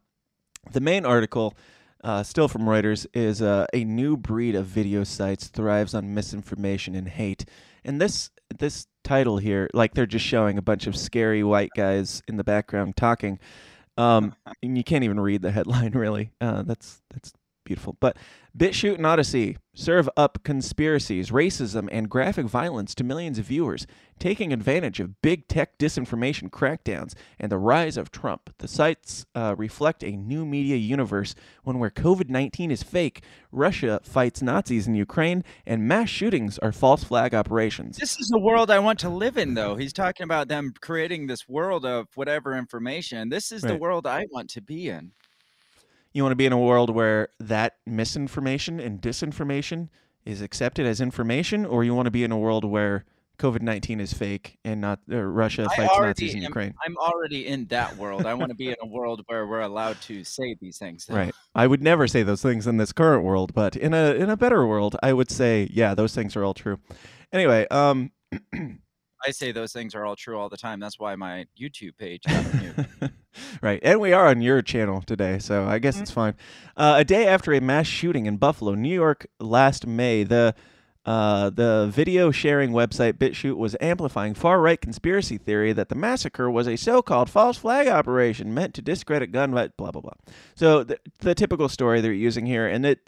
the 0.71 0.81
main 0.81 1.05
article, 1.05 1.55
uh, 2.05 2.23
still 2.23 2.47
from 2.47 2.63
Reuters, 2.63 3.07
is 3.13 3.43
uh, 3.43 3.67
a 3.75 3.85
new 3.85 4.17
breed 4.17 4.55
of 4.55 4.67
video 4.67 5.03
sites 5.03 5.49
thrives 5.49 5.95
on 5.95 6.15
misinformation 6.15 6.95
and 6.95 7.09
hate. 7.09 7.45
And 7.85 8.01
this 8.01 8.31
this 8.57 8.87
title 9.03 9.39
here, 9.39 9.69
like 9.75 9.95
they're 9.95 10.07
just 10.07 10.25
showing 10.25 10.59
a 10.59 10.63
bunch 10.63 10.87
of 10.87 10.95
scary 10.95 11.43
white 11.43 11.71
guys 11.77 12.23
in 12.29 12.37
the 12.37 12.45
background 12.45 12.97
talking, 12.97 13.41
um, 13.99 14.35
and 14.63 14.77
you 14.77 14.85
can't 14.85 15.05
even 15.05 15.21
read 15.21 15.43
the 15.43 15.51
headline 15.51 15.93
really. 15.97 16.33
Uh, 16.41 16.63
that's 16.63 17.03
that's 17.13 17.33
beautiful. 17.65 17.97
But 18.01 18.17
BitChute 18.57 18.97
and 18.97 19.07
Odysee 19.07 19.57
serve 19.75 20.09
up 20.15 20.43
conspiracies, 20.43 21.31
racism, 21.31 21.89
and 21.91 22.11
graphic 22.11 22.45
violence 22.45 22.95
to 22.95 23.05
millions 23.05 23.39
of 23.39 23.47
viewers, 23.47 23.87
taking 24.19 24.53
advantage 24.53 25.01
of 25.01 25.23
big 25.23 25.49
tech 25.49 25.79
disinformation 25.79 26.51
crackdowns 26.51 27.15
and 27.41 27.51
the 27.51 27.57
rise 27.57 27.97
of 27.97 28.11
Trump. 28.11 28.53
The 28.59 28.69
sites 28.69 29.25
uh, 29.35 29.55
reflect 29.57 30.05
a 30.05 30.11
new 30.11 30.45
media 30.45 30.77
universe, 30.77 31.35
one 31.65 31.79
where 31.79 31.91
COVID 31.91 32.29
19 32.29 32.71
is 32.71 32.83
fake, 32.83 33.23
Russia 33.51 34.01
fights 34.03 34.43
Nazis 34.43 34.87
in 34.87 34.95
Ukraine, 34.95 35.45
and 35.65 35.89
mass 35.89 36.11
shootings 36.11 36.59
are 36.59 36.73
false 36.73 37.05
flag 37.05 37.35
operations. 37.35 37.97
This 37.97 38.21
is 38.21 38.29
the 38.29 38.39
world 38.39 38.71
I 38.71 38.81
want 38.81 38.99
to 39.01 39.09
live 39.09 39.39
in, 39.39 39.55
though. 39.55 39.77
He's 39.77 39.95
talking 39.95 40.25
about 40.25 40.49
them 40.49 40.75
creating 40.81 41.27
this 41.27 41.49
world 41.49 41.87
of 41.87 42.09
whatever 42.15 42.55
information. 42.55 43.31
This 43.31 43.51
is 43.51 43.63
the 43.63 43.77
world 43.77 44.07
I 44.07 44.27
want 44.31 44.51
to 44.51 44.61
be 44.61 44.91
in. 44.91 45.13
You 46.13 46.23
want 46.23 46.33
to 46.33 46.37
be 46.37 46.47
in 46.47 46.53
a 46.53 46.59
world 46.59 46.91
where 46.91 47.29
that 47.41 47.77
misinformation 47.87 48.81
and 48.81 49.01
disinformation 49.01 49.89
is 50.25 50.41
accepted 50.43 50.87
as 50.87 51.01
information, 51.01 51.65
or 51.67 51.85
you 51.85 51.95
want 51.95 52.07
to 52.07 52.11
be 52.11 52.23
in 52.23 52.33
a 52.33 52.39
world 52.39 52.65
where 52.65 53.05
COVID 53.39 53.63
nineteen 53.63 53.99
is 53.99 54.13
fake 54.13 54.59
and 54.65 54.81
not 54.81 55.01
uh, 55.11 55.17
Russia 55.17 55.67
I 55.71 55.77
fights 55.77 55.99
Nazis 55.99 56.35
in 56.35 56.43
Ukraine? 56.43 56.75
I'm 56.85 56.97
already 56.99 57.47
in 57.47 57.65
that 57.67 57.97
world. 57.97 58.27
I 58.27 58.35
want 58.35 58.51
to 58.51 58.55
be 58.55 58.69
in 58.69 58.77
a 58.83 58.87
world 58.87 59.23
where 59.27 59.47
we're 59.47 59.61
allowed 59.61 60.01
to 60.03 60.23
say 60.23 60.55
these 60.61 60.79
things. 60.79 61.07
Right. 61.11 61.35
I 61.55 61.67
would 61.67 61.83
never 61.83 62.07
say 62.07 62.23
those 62.23 62.43
things 62.43 62.67
in 62.67 62.77
this 62.77 62.93
current 62.93 63.25
world, 63.25 63.55
but 63.55 63.75
in 63.75 63.95
a 63.95 64.13
in 64.13 64.31
a 64.31 64.37
better 64.37 64.67
world, 64.67 64.97
I 65.03 65.13
would 65.13 65.31
say, 65.31 65.69
yeah, 65.73 65.95
those 65.95 66.15
things 66.15 66.37
are 66.37 66.45
all 66.45 66.55
true. 66.55 66.79
Anyway, 67.33 67.67
um, 67.71 68.13
I 69.27 69.31
say 69.31 69.53
those 69.53 69.73
things 69.73 69.95
are 69.95 70.05
all 70.05 70.17
true 70.17 70.39
all 70.39 70.49
the 70.49 70.57
time. 70.57 70.81
That's 70.81 70.99
why 70.99 71.15
my 71.17 71.47
YouTube 71.61 71.97
page 71.97 72.25
right, 73.63 73.81
and 73.83 74.01
we 74.01 74.13
are 74.13 74.27
on 74.27 74.43
your 74.43 74.63
channel 74.63 75.03
today, 75.03 75.39
so 75.39 75.65
I 75.67 75.79
guess 75.79 76.01
it's 76.01 76.11
fine. 76.11 76.35
Uh, 76.77 76.95
a 76.99 77.05
day 77.05 77.27
after 77.27 77.53
a 77.53 77.61
mass 77.61 77.87
shooting 77.87 78.27
in 78.27 78.37
Buffalo, 78.37 78.75
New 78.75 78.93
York, 78.93 79.27
last 79.39 79.87
May, 79.87 80.25
the 80.25 80.55
uh, 81.05 81.51
the 81.51 81.89
video 81.91 82.31
sharing 82.31 82.71
website 82.71 83.15
BitChute 83.15 83.57
was 83.57 83.77
amplifying 83.81 84.35
far 84.35 84.61
right 84.61 84.81
conspiracy 84.81 85.37
theory 85.37 85.73
that 85.73 85.89
the 85.89 85.97
massacre 85.97 86.49
was 86.49 86.69
a 86.69 86.77
so 86.77 87.03
called 87.03 87.29
false 87.29 87.59
flag 87.59 87.89
operation 87.89 88.55
meant 88.55 88.73
to 88.75 88.83
discredit 88.83 89.33
gun 89.33 89.53
vi- 89.53 89.71
blah 89.77 89.91
blah 89.91 90.01
blah. 90.01 90.13
So 90.55 90.85
the, 90.85 91.01
the 91.19 91.35
typical 91.35 91.69
story 91.69 92.01
they're 92.01 92.13
using 92.13 92.47
here, 92.47 92.69
and 92.69 92.87
it 92.87 93.01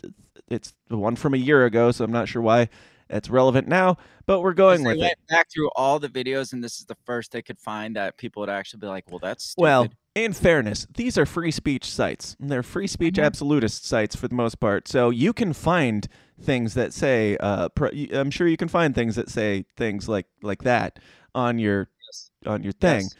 it's 0.48 0.74
the 0.88 0.98
one 0.98 1.16
from 1.16 1.34
a 1.34 1.38
year 1.38 1.64
ago, 1.64 1.92
so 1.92 2.04
I'm 2.04 2.12
not 2.12 2.28
sure 2.28 2.42
why 2.42 2.68
it's 3.10 3.28
relevant 3.30 3.68
now, 3.68 3.96
but 4.26 4.40
we're 4.40 4.54
going 4.54 4.82
with 4.84 4.96
it. 4.96 5.00
went 5.00 5.26
back 5.28 5.50
through 5.52 5.70
all 5.76 5.98
the 5.98 6.08
videos, 6.08 6.52
and 6.52 6.62
this 6.64 6.78
is 6.78 6.86
the 6.86 6.96
first 7.04 7.32
they 7.32 7.42
could 7.42 7.58
find 7.58 7.96
that 7.96 8.16
people 8.16 8.40
would 8.40 8.48
actually 8.50 8.80
be 8.80 8.86
like, 8.86 9.10
"Well, 9.10 9.18
that's 9.18 9.44
stupid. 9.44 9.62
Well, 9.62 9.86
in 10.14 10.32
fairness, 10.32 10.86
these 10.94 11.18
are 11.18 11.26
free 11.26 11.50
speech 11.50 11.84
sites. 11.90 12.36
They're 12.40 12.62
free 12.62 12.86
speech 12.86 13.16
Mhm. 13.16 13.24
absolutist 13.24 13.84
sites 13.84 14.14
for 14.16 14.28
the 14.28 14.34
most 14.34 14.60
part. 14.60 14.86
So 14.88 15.10
you 15.10 15.32
can 15.32 15.52
find 15.52 16.06
things 16.40 16.74
that 16.74 16.92
say, 16.92 17.36
uh, 17.38 17.68
pro- 17.70 17.90
I'm 18.12 18.30
sure 18.30 18.46
you 18.48 18.56
can 18.56 18.68
find 18.68 18.94
things 18.94 19.16
that 19.16 19.28
say 19.28 19.64
things 19.76 20.08
like 20.08 20.26
like 20.42 20.62
that 20.62 20.98
on 21.34 21.58
your 21.58 21.90
Yes. 22.06 22.30
on 22.46 22.62
your 22.62 22.72
thing 22.72 23.02
Yes. 23.02 23.14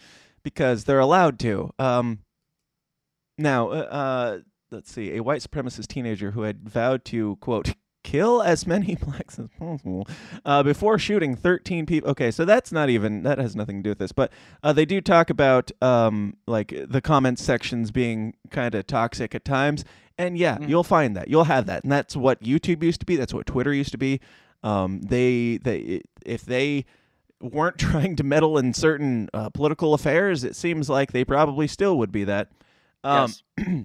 because 0.44 0.85
they're 0.85 1.01
allowed 1.01 1.38
to. 1.40 1.73
Um, 1.79 2.20
now, 3.38 3.70
uh, 3.70 3.75
uh, 3.90 4.38
let's 4.70 4.90
see. 4.92 5.16
A 5.16 5.23
white 5.23 5.42
supremacist 5.42 5.88
teenager 5.88 6.31
who 6.33 6.42
had 6.42 6.68
vowed 6.68 7.05
to 7.07 7.37
quote 7.37 7.75
kill 8.04 8.40
as 8.42 8.66
many 8.66 8.94
blacks 9.04 9.38
as 9.40 9.48
possible 9.58 10.06
uh, 10.44 10.62
before 10.62 10.96
shooting 10.98 11.34
13 11.34 11.86
people. 11.86 12.10
Okay, 12.10 12.30
so 12.30 12.44
that's 12.44 12.70
not 12.70 12.88
even 12.88 13.24
that 13.24 13.38
has 13.38 13.56
nothing 13.56 13.78
to 13.78 13.82
do 13.82 13.90
with 13.90 13.98
this, 13.98 14.12
but 14.12 14.30
uh, 14.62 14.72
they 14.72 14.84
do 14.84 15.00
talk 15.00 15.30
about 15.30 15.72
um, 15.82 16.36
like 16.46 16.72
the 16.88 17.00
comment 17.00 17.40
sections 17.40 17.90
being 17.90 18.34
kind 18.50 18.76
of 18.76 18.86
toxic 18.86 19.34
at 19.34 19.44
times, 19.44 19.84
and 20.16 20.38
yeah, 20.38 20.58
Mhm. 20.58 20.68
you'll 20.68 20.84
find 20.84 21.16
that 21.16 21.26
you'll 21.28 21.44
have 21.44 21.66
that, 21.66 21.82
and 21.82 21.90
that's 21.90 22.14
what 22.14 22.40
YouTube 22.42 22.82
used 22.84 23.00
to 23.00 23.06
be. 23.06 23.16
That's 23.16 23.34
what 23.34 23.46
Twitter 23.46 23.72
used 23.74 23.90
to 23.92 23.98
be. 23.98 24.20
Um, 24.62 25.00
they 25.02 25.56
they 25.58 26.02
if 26.24 26.44
they 26.44 26.84
weren't 27.40 27.78
trying 27.78 28.16
to 28.16 28.22
meddle 28.22 28.56
in 28.58 28.72
certain 28.74 29.28
uh, 29.34 29.50
political 29.50 29.92
affairs, 29.92 30.44
it 30.44 30.54
seems 30.56 30.88
like 30.88 31.12
they 31.12 31.24
probably 31.24 31.66
still 31.66 31.98
would 31.98 32.12
be 32.12 32.24
that. 32.24 32.50
Um, 33.02 33.32
yes. 33.58 33.84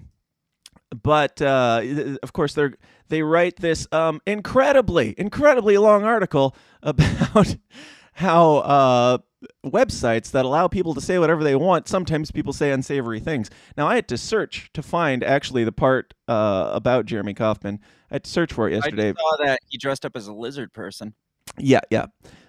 but 1.02 1.40
uh, 1.40 1.82
of 2.22 2.32
course 2.32 2.54
they 2.54 2.68
they 3.08 3.22
write 3.22 3.56
this 3.56 3.86
um, 3.92 4.20
incredibly 4.26 5.14
incredibly 5.18 5.78
long 5.78 6.04
article 6.04 6.56
about 6.82 7.56
how 8.14 8.56
uh, 8.58 9.18
websites 9.64 10.30
that 10.32 10.44
allow 10.44 10.68
people 10.68 10.94
to 10.94 11.00
say 11.00 11.18
whatever 11.18 11.42
they 11.42 11.54
want 11.54 11.88
sometimes 11.88 12.30
people 12.30 12.52
say 12.52 12.72
unsavory 12.72 13.20
things. 13.20 13.50
Now 13.76 13.86
i 13.86 13.94
had 13.94 14.08
to 14.08 14.18
search 14.18 14.70
to 14.74 14.82
find 14.82 15.22
actually 15.24 15.64
the 15.64 15.72
part 15.72 16.14
uh, 16.28 16.70
about 16.72 17.06
jeremy 17.06 17.34
kauffman. 17.34 17.80
I 18.10 18.16
had 18.16 18.24
to 18.24 18.30
search 18.30 18.52
for 18.52 18.68
it 18.68 18.74
yesterday. 18.74 19.12
just 19.12 19.20
saw 19.20 19.44
that 19.44 19.60
he 19.68 19.78
dressed 19.78 20.04
up 20.04 20.16
as 20.16 20.26
a 20.26 20.32
lizard 20.32 20.72
person. 20.72 21.14
yeah 21.58 21.80
yeah. 21.90 22.06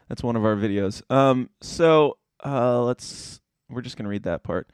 That's 0.10 0.23
one 0.23 0.36
of 0.36 0.43
our 0.43 0.56
videos. 0.58 1.01
Um 1.10 1.49
so 1.62 2.17
uh 2.43 2.84
let's 2.84 3.39
we're 3.69 3.82
just 3.82 3.97
gonna 3.97 4.10
read 4.10 4.23
that 4.23 4.43
part 4.43 4.69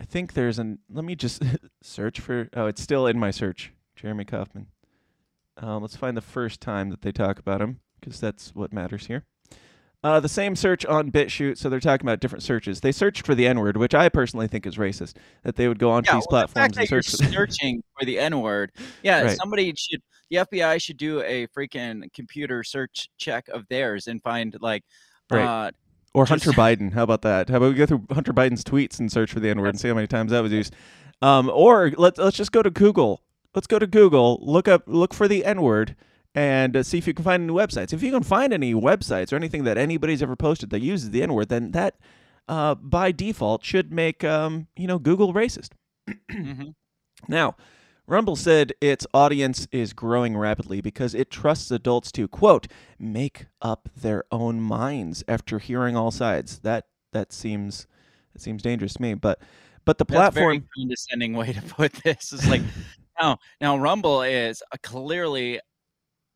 i 0.00 0.04
think 0.04 0.32
there's 0.32 0.58
an 0.58 0.78
let 0.90 1.04
me 1.04 1.14
just 1.14 1.42
search 1.82 2.18
for 2.18 2.48
oh 2.54 2.66
it's 2.66 2.82
still 2.82 3.06
in 3.06 3.18
my 3.18 3.30
search 3.30 3.72
jeremy 3.94 4.24
kauffman 4.24 4.66
um, 5.58 5.82
let's 5.82 5.96
find 5.96 6.16
the 6.16 6.22
first 6.22 6.60
time 6.60 6.88
that 6.90 7.02
they 7.02 7.12
talk 7.12 7.38
about 7.38 7.60
him 7.60 7.80
because 8.00 8.18
that's 8.18 8.54
what 8.54 8.72
matters 8.72 9.06
here 9.06 9.24
uh, 10.02 10.18
the 10.18 10.30
same 10.30 10.56
search 10.56 10.86
on 10.86 11.12
BitChute, 11.12 11.58
so 11.58 11.68
they're 11.68 11.78
talking 11.78 12.06
about 12.06 12.20
different 12.20 12.42
searches. 12.42 12.80
They 12.80 12.90
searched 12.90 13.26
for 13.26 13.34
the 13.34 13.46
N 13.46 13.60
word, 13.60 13.76
which 13.76 13.94
I 13.94 14.08
personally 14.08 14.48
think 14.48 14.66
is 14.66 14.76
racist. 14.76 15.16
That 15.42 15.56
they 15.56 15.68
would 15.68 15.78
go 15.78 15.90
onto 15.90 16.08
Yeah, 16.10 16.14
these 16.16 16.26
well, 16.30 16.40
the 16.40 16.48
platforms 16.48 16.76
fact 16.78 16.90
and 16.92 17.04
search 17.04 17.10
for 17.10 17.30
searching 17.30 17.82
for 17.98 18.06
the 18.06 18.18
N 18.18 18.40
word. 18.40 18.72
Yeah, 19.02 19.20
Right. 19.24 19.36
somebody 19.36 19.74
should. 19.76 20.00
The 20.30 20.36
FBI 20.38 20.80
should 20.80 20.96
do 20.96 21.20
a 21.20 21.46
freaking 21.48 22.10
computer 22.14 22.64
search 22.64 23.10
check 23.18 23.46
of 23.48 23.68
theirs 23.68 24.06
and 24.06 24.22
find 24.22 24.56
like, 24.62 24.84
Right. 25.30 25.44
uh, 25.44 25.70
Or 26.12 26.26
Just- 26.26 26.44
Hunter 26.44 26.58
Biden. 26.58 26.92
How 26.92 27.04
about 27.04 27.22
that? 27.22 27.48
How 27.48 27.56
about 27.58 27.70
we 27.70 27.74
go 27.76 27.86
through 27.86 28.06
Hunter 28.10 28.32
Biden's 28.32 28.64
tweets 28.64 28.98
and 28.98 29.10
search 29.12 29.32
for 29.32 29.40
the 29.40 29.48
N 29.48 29.60
word 29.60 29.68
and 29.68 29.80
see 29.80 29.88
how 29.88 29.94
many 29.94 30.06
times 30.08 30.32
that 30.32 30.40
was 30.42 30.52
used? 30.52 30.74
Um, 31.22 31.50
or 31.52 31.92
let's 31.96 32.18
let's 32.18 32.36
just 32.36 32.50
go 32.52 32.62
to 32.62 32.70
Google. 32.70 33.22
Let's 33.54 33.66
go 33.66 33.78
to 33.78 33.86
Google. 33.86 34.38
Look 34.42 34.66
up 34.68 34.84
look 34.86 35.14
for 35.14 35.28
the 35.28 35.44
N 35.44 35.62
word 35.62 35.94
and 36.34 36.76
uh, 36.76 36.82
see 36.82 36.98
if 36.98 37.06
you 37.06 37.14
can 37.14 37.24
find 37.24 37.42
any 37.44 37.52
websites. 37.52 37.92
If 37.92 38.02
you 38.02 38.10
can 38.10 38.22
find 38.22 38.52
any 38.52 38.74
websites 38.74 39.32
or 39.32 39.36
anything 39.36 39.64
that 39.64 39.78
anybody's 39.78 40.22
ever 40.22 40.36
posted 40.36 40.70
that 40.70 40.80
uses 40.80 41.10
the 41.10 41.22
N 41.22 41.32
word, 41.32 41.48
then 41.48 41.70
that 41.72 41.96
uh, 42.48 42.74
by 42.74 43.12
default 43.12 43.64
should 43.64 43.92
make 43.92 44.24
um, 44.24 44.66
you 44.76 44.86
know 44.88 44.98
Google 44.98 45.32
racist. 45.32 45.70
mhm. 46.30 46.74
Now, 47.28 47.54
Rumble 48.10 48.34
said 48.34 48.72
its 48.80 49.06
audience 49.14 49.68
is 49.70 49.92
growing 49.92 50.36
rapidly 50.36 50.80
because 50.80 51.14
it 51.14 51.30
trusts 51.30 51.70
adults 51.70 52.10
to 52.12 52.26
quote 52.26 52.66
make 52.98 53.46
up 53.62 53.88
their 53.96 54.24
own 54.32 54.60
minds 54.60 55.22
after 55.28 55.60
hearing 55.60 55.96
all 55.96 56.10
sides. 56.10 56.58
That 56.58 56.86
that 57.12 57.32
seems 57.32 57.86
that 58.32 58.42
seems 58.42 58.62
dangerous 58.62 58.94
to 58.94 59.02
me, 59.02 59.14
but 59.14 59.40
but 59.84 59.98
the 59.98 60.04
That's 60.04 60.36
a 60.36 60.40
very 60.40 60.58
platform 60.58 60.68
condescending 60.76 61.34
way 61.34 61.52
to 61.52 61.62
put 61.68 61.92
this. 62.04 62.32
is 62.32 62.48
like 62.48 62.62
now, 63.20 63.38
now 63.60 63.78
Rumble 63.78 64.22
is 64.22 64.60
clearly 64.82 65.60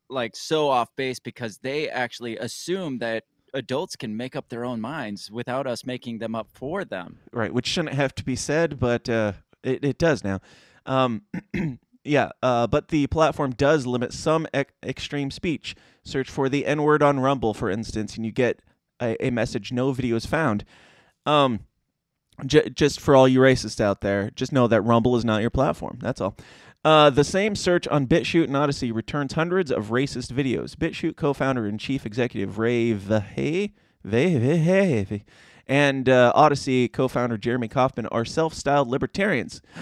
like 0.09 0.37
so 0.37 0.69
off 0.69 0.87
base 0.95 1.19
because 1.19 1.57
they 1.57 1.89
actually 1.89 2.37
assume 2.37 2.99
that 2.99 3.25
adults 3.53 3.97
can 3.97 4.15
make 4.15 4.37
up 4.37 4.47
their 4.47 4.63
own 4.63 4.79
minds 4.79 5.29
without 5.29 5.67
us 5.67 5.85
making 5.85 6.19
them 6.19 6.35
up 6.35 6.47
for 6.53 6.85
them. 6.85 7.19
right, 7.33 7.53
which 7.53 7.67
shouldn't 7.67 7.95
have 7.95 8.15
to 8.15 8.23
be 8.23 8.37
said, 8.37 8.79
but 8.79 9.09
uh, 9.09 9.33
it 9.61 9.83
it 9.83 9.97
does 9.97 10.23
now. 10.23 10.39
Um, 10.85 11.23
yeah, 12.03 12.29
uh, 12.43 12.67
but 12.67 12.89
the 12.89 13.07
platform 13.07 13.51
does 13.51 13.85
limit 13.85 14.13
some 14.13 14.47
ec- 14.53 14.73
extreme 14.83 15.31
speech. 15.31 15.75
Search 16.03 16.29
for 16.29 16.49
the 16.49 16.65
N 16.65 16.83
word 16.83 17.01
on 17.01 17.19
Rumble, 17.19 17.53
for 17.53 17.69
instance, 17.69 18.15
and 18.15 18.25
you 18.25 18.31
get 18.31 18.61
a, 19.01 19.15
a 19.25 19.29
message: 19.31 19.71
"No 19.71 19.91
video 19.91 20.15
is 20.15 20.25
found." 20.25 20.63
Um, 21.25 21.61
j- 22.45 22.69
just 22.69 22.99
for 22.99 23.15
all 23.15 23.27
you 23.27 23.39
racists 23.39 23.81
out 23.81 24.01
there, 24.01 24.29
just 24.31 24.51
know 24.51 24.67
that 24.67 24.81
Rumble 24.81 25.15
is 25.15 25.25
not 25.25 25.41
your 25.41 25.49
platform. 25.49 25.99
That's 26.01 26.21
all. 26.21 26.35
Uh, 26.83 27.09
the 27.09 27.23
same 27.23 27.55
search 27.55 27.87
on 27.87 28.05
BitChute 28.05 28.43
and 28.43 28.55
Odysee 28.55 28.91
returns 28.91 29.33
hundreds 29.33 29.71
of 29.71 29.87
racist 29.87 30.31
videos. 30.31 30.75
BitChute 30.75 31.15
co-founder 31.15 31.65
and 31.65 31.79
chief 31.79 32.05
executive 32.05 32.59
Ray 32.59 32.93
Vahey, 32.93 33.73
Vahey, 34.05 35.23
and 35.65 36.07
uh, 36.07 36.31
Odysee 36.35 36.87
co-founder 36.87 37.39
Jeremy 37.39 37.67
Kauffman 37.67 38.05
are 38.07 38.23
self-styled 38.23 38.87
libertarians 38.87 39.63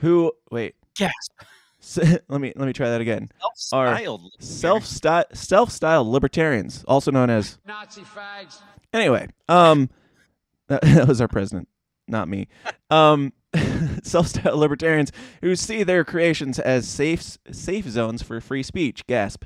who 0.00 0.32
wait. 0.50 0.74
Gasp. 0.96 1.32
S- 1.80 1.98
let 2.28 2.40
me 2.40 2.52
let 2.56 2.66
me 2.66 2.72
try 2.72 2.90
that 2.90 3.00
again. 3.00 3.30
Self-styled. 3.54 4.22
Self 4.38 4.84
self-styled 4.84 6.06
libertarians, 6.06 6.84
also 6.86 7.10
known 7.10 7.30
as 7.30 7.58
Nazi 7.66 8.02
fags. 8.02 8.60
Anyway, 8.92 9.28
um, 9.48 9.88
that, 10.68 10.82
that 10.82 11.08
was 11.08 11.20
our 11.20 11.28
president, 11.28 11.68
not 12.08 12.28
me. 12.28 12.48
Um, 12.90 13.32
self-styled 14.02 14.58
libertarians 14.58 15.12
who 15.42 15.56
see 15.56 15.82
their 15.82 16.04
creations 16.04 16.58
as 16.58 16.86
safe 16.88 17.38
safe 17.50 17.86
zones 17.88 18.22
for 18.22 18.40
free 18.40 18.62
speech. 18.62 19.06
Gasp. 19.06 19.44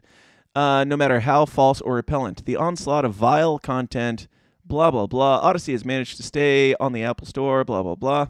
Uh, 0.57 0.85
no 0.85 0.97
matter 0.97 1.21
how 1.21 1.45
false 1.45 1.81
or 1.81 1.95
repellent, 1.95 2.45
the 2.47 2.57
onslaught 2.57 3.05
of 3.05 3.13
vile 3.13 3.59
content. 3.59 4.29
Blah 4.67 4.91
blah 4.91 5.07
blah. 5.07 5.41
Odysee 5.47 5.73
has 5.73 5.85
managed 5.85 6.17
to 6.17 6.23
stay 6.23 6.75
on 6.81 6.93
the 6.93 7.03
Apple 7.03 7.27
Store. 7.27 7.65
Blah 7.65 7.83
blah 7.83 7.97
blah. 7.97 8.29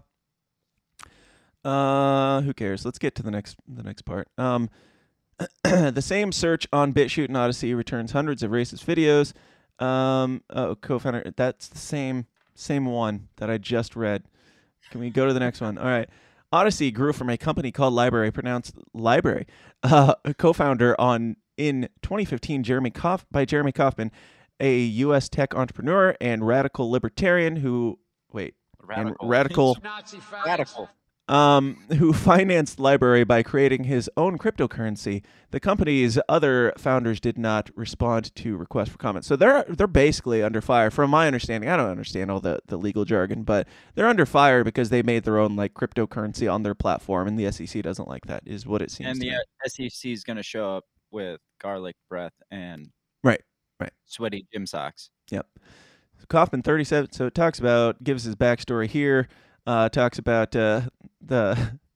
Uh, 1.65 2.43
who 2.43 2.53
cares? 2.53 2.85
Let's 2.85 2.99
get 2.99 3.15
to 3.17 3.23
the 3.23 3.31
next 3.31 3.57
the 3.67 3.83
next 3.83 4.03
part. 4.03 4.29
Um, 4.39 4.71
the 5.65 6.03
same 6.03 6.33
search 6.33 6.67
on 6.73 6.93
BitChute 6.93 7.29
and 7.29 7.37
Odysee 7.37 7.75
returns 7.75 8.13
hundreds 8.13 8.43
of 8.43 8.51
racist 8.51 8.85
videos. 8.85 9.33
Um, 9.85 10.43
oh, 10.51 10.77
co-founder, 10.77 11.33
that's 11.37 11.69
the 11.69 11.79
same 11.79 12.27
same 12.55 12.87
one 12.87 13.29
that 13.37 13.51
I 13.51 13.59
just 13.59 13.97
read. 13.97 14.25
Can 14.91 15.01
we 15.01 15.11
go 15.11 15.27
to 15.27 15.33
the 15.33 15.41
next 15.41 15.61
one? 15.61 15.79
All 15.79 15.87
right. 15.87 16.09
Odysee 16.53 16.93
grew 16.93 17.13
from 17.13 17.31
a 17.31 17.37
company 17.37 17.73
called 17.73 17.95
Library, 17.95 18.31
pronounced 18.31 18.77
Library. 18.93 19.47
Uh, 19.87 20.15
a 20.25 20.33
co-founder 20.33 20.99
on 20.99 21.37
in 21.59 21.91
2015, 22.01 22.63
Jeremy 22.63 22.91
Kauf, 22.91 23.27
by 23.31 23.45
Jeremy 23.45 23.71
Kauffman, 23.71 24.11
a 24.59 24.79
U.S. 24.79 25.29
tech 25.29 25.55
entrepreneur 25.55 26.17
and 26.23 26.47
radical 26.47 26.91
libertarian 26.91 27.57
who 27.57 27.99
wait 28.33 28.55
and 28.81 28.89
Radical. 28.89 29.29
radical 29.29 29.79
Nazi. 29.83 30.19
Radical. 30.47 30.89
Um, 31.27 31.79
who 31.89 32.13
financed 32.13 32.79
Library 32.79 33.25
by 33.25 33.43
creating 33.43 33.85
his 33.85 34.11
own 34.15 34.37
cryptocurrency. 34.37 35.23
The 35.53 35.61
company's 35.61 36.19
other 36.29 36.75
founders 36.77 37.19
did 37.19 37.39
not 37.39 37.71
respond 37.75 38.35
to 38.37 38.57
requests 38.59 38.91
for 38.91 38.99
comment. 38.99 39.25
So 39.25 39.35
they're 39.35 39.65
they're 39.69 39.87
basically 39.87 40.43
under 40.43 40.61
fire. 40.61 40.91
From 40.91 41.11
my 41.11 41.27
understanding, 41.27 41.71
I 41.71 41.79
don't 41.79 41.89
understand 41.89 42.31
all 42.31 42.41
the, 42.41 42.61
the 42.67 42.77
legal 42.77 43.07
jargon, 43.07 43.43
but 43.43 43.67
they're 43.95 44.07
under 44.09 44.27
fire 44.27 44.65
because 44.65 44.91
they 44.91 45.03
made 45.03 45.25
their 45.25 45.39
own 45.39 45.57
like 45.57 45.73
cryptocurrency 45.73 46.53
on 46.53 46.63
their 46.63 46.75
platform, 46.75 47.27
and 47.27 47.39
the 47.39 47.51
SEC 47.51 47.83
doesn't 47.83 48.09
like 48.09 48.27
that. 48.27 48.43
Is 48.45 48.67
what 48.67 48.83
it 48.83 48.91
seems. 48.91 49.09
And 49.09 49.21
the 49.21 49.31
uh, 49.31 49.41
SEC 49.67 50.11
is 50.11 50.25
going 50.25 50.37
to 50.37 50.43
show 50.43 50.77
up 50.77 50.85
with 51.11 51.41
garlic 51.61 51.97
breath 52.11 52.35
and 52.51 52.91
Right, 53.23 53.41
right. 53.81 53.93
sweaty 54.05 54.47
gym 54.53 54.67
socks. 54.67 55.09
Yep. 55.31 55.47
Kauffman, 56.29 56.63
37. 56.63 57.13
So 57.13 57.27
it 57.27 57.35
talks 57.35 57.59
about, 57.59 58.03
gives 58.03 58.25
his 58.25 58.35
backstory 58.35 58.89
here, 58.89 59.29
uh, 59.67 59.89
talks 59.89 60.19
about 60.19 60.55
uh, 60.57 60.83
the. 61.21 61.79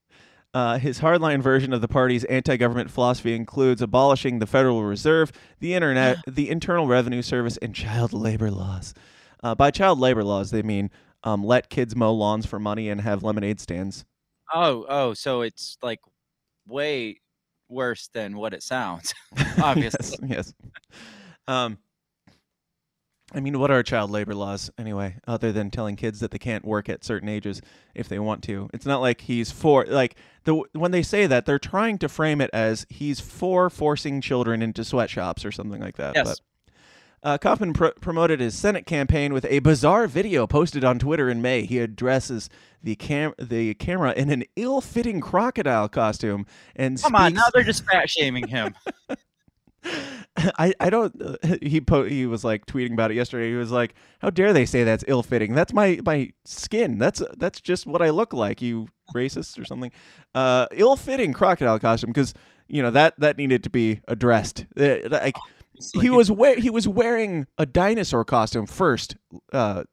Uh, 0.54 0.78
his 0.78 1.00
hardline 1.00 1.42
version 1.42 1.74
of 1.74 1.83
the 1.83 1.87
party's 1.87 2.24
anti-government 2.24 2.90
philosophy 2.90 3.35
includes 3.35 3.83
abolishing 3.83 4.38
the 4.38 4.46
Federal 4.46 4.83
Reserve, 4.83 5.31
the 5.61 5.74
internet, 5.74 6.16
the 6.26 6.48
Internal 6.48 6.87
Revenue 6.87 7.20
Service, 7.20 7.59
and 7.59 7.74
child 7.74 8.14
labor 8.14 8.50
laws. 8.50 8.94
Uh, 9.42 9.54
by 9.54 9.70
child 9.70 10.00
labor 10.00 10.24
laws, 10.24 10.50
they 10.50 10.62
mean 10.62 10.90
um, 11.22 11.44
let 11.44 11.68
kids 11.68 11.94
mow 11.94 12.12
lawns 12.12 12.46
for 12.46 12.59
money 12.59 12.88
and 12.88 13.02
have 13.02 13.22
lemonade 13.22 13.61
stands. 13.61 14.07
Oh, 14.52 14.87
oh, 14.88 15.14
so 15.14 15.42
it's 15.42 15.76
like 15.83 16.00
way 16.66 17.20
worse 17.68 18.09
than 18.12 18.37
what 18.37 18.54
it 18.54 18.62
sounds. 18.62 19.14
Obviously. 19.62 20.28
yes. 20.28 20.54
yes. 20.57 21.00
Um, 21.46 21.78
I 23.33 23.41
mean, 23.41 23.59
what 23.59 23.71
are 23.71 23.83
child 23.83 24.11
labor 24.11 24.35
laws 24.35 24.71
anyway, 24.79 25.17
other 25.27 25.53
than 25.53 25.71
telling 25.71 25.97
kids 25.97 26.21
that 26.21 26.31
they 26.31 26.38
can't 26.38 26.64
work 26.64 26.88
at 26.88 27.05
certain 27.05 27.29
ages 27.29 27.61
if 27.95 28.09
they 28.09 28.19
want 28.19 28.43
to? 28.45 28.71
It's 28.73 28.87
not 28.87 29.01
like 29.03 29.21
he's 29.21 29.51
for 29.51 29.85
like 29.85 30.17
the 30.45 30.62
when 30.73 30.93
they 30.93 31.03
say 31.03 31.27
that 31.27 31.45
they're 31.45 31.59
trying 31.59 31.99
to 31.99 32.09
frame 32.09 32.41
it 32.41 32.51
as 32.53 32.87
he's 32.88 33.21
for 33.21 33.69
forcing 33.69 34.21
children 34.23 34.62
into 34.62 34.83
sweatshops 34.83 35.45
or 35.45 35.53
something 35.53 35.81
like 35.81 35.97
that. 35.97 36.14
Yes. 36.17 36.41
Uh, 37.23 37.37
Kauffman 37.37 37.73
pr- 37.73 37.88
promoted 38.01 38.38
his 38.38 38.55
Senate 38.55 38.87
campaign 38.87 39.33
with 39.35 39.45
a 39.47 39.59
bizarre 39.59 40.07
video 40.07 40.47
posted 40.47 40.85
on 40.85 41.01
Twitter 41.01 41.29
in 41.29 41.43
May. 41.43 41.62
He 41.64 41.81
addresses 41.81 42.49
the 42.83 42.95
cam- 42.95 43.35
the 43.38 43.75
camera 43.75 44.12
in 44.12 44.31
an 44.31 44.45
ill-fitting 44.55 45.21
crocodile 45.21 45.88
costume 45.88 46.47
and 46.77 47.03
Come 47.03 47.17
on, 47.17 47.35
now 47.35 47.47
they're 47.53 47.64
just 47.64 47.85
fat 47.85 48.09
shaming 48.09 48.47
him. 48.47 48.75
I, 50.59 50.72
I 50.79 50.90
don't 50.90 51.20
uh, 51.20 51.37
he 51.62 51.81
po- 51.81 52.05
he 52.05 52.27
was 52.27 52.44
like 52.44 52.66
tweeting 52.66 52.92
about 52.92 53.11
it 53.11 53.14
yesterday. 53.14 53.51
He 53.51 53.57
was 53.57 53.70
like, 53.70 53.94
"How 54.20 54.31
dare 54.31 54.53
they 54.53 54.66
say 54.66 54.85
that's 54.85 55.05
ill-fitting? 55.09 55.55
That's 55.55 55.72
my 55.72 56.01
my 56.05 56.31
skin. 56.44 56.98
That's 56.98 57.22
that's 57.37 57.61
just 57.61 57.87
what 57.87 58.03
I 58.03 58.11
look 58.11 58.33
like. 58.33 58.62
You 58.62 58.88
racist 59.14 59.59
or 59.59 59.64
something." 59.64 59.90
Uh, 60.35 60.66
ill-fitting 60.72 61.33
crocodile 61.33 61.79
costume 61.79 62.11
because 62.11 62.35
you 62.68 62.83
know 62.83 62.90
that 62.90 63.18
that 63.18 63.37
needed 63.37 63.64
to 63.64 63.70
be 63.70 64.01
addressed. 64.09 64.66
Uh, 64.79 64.96
like 65.11 65.37
he 66.01 66.11
was 66.11 66.31
we- 66.31 66.61
he 66.61 66.70
was 66.70 66.87
wearing 66.87 67.46
a 67.57 67.66
dinosaur 67.66 68.24
costume 68.24 68.66
first. 68.66 69.16
Uh, 69.53 69.85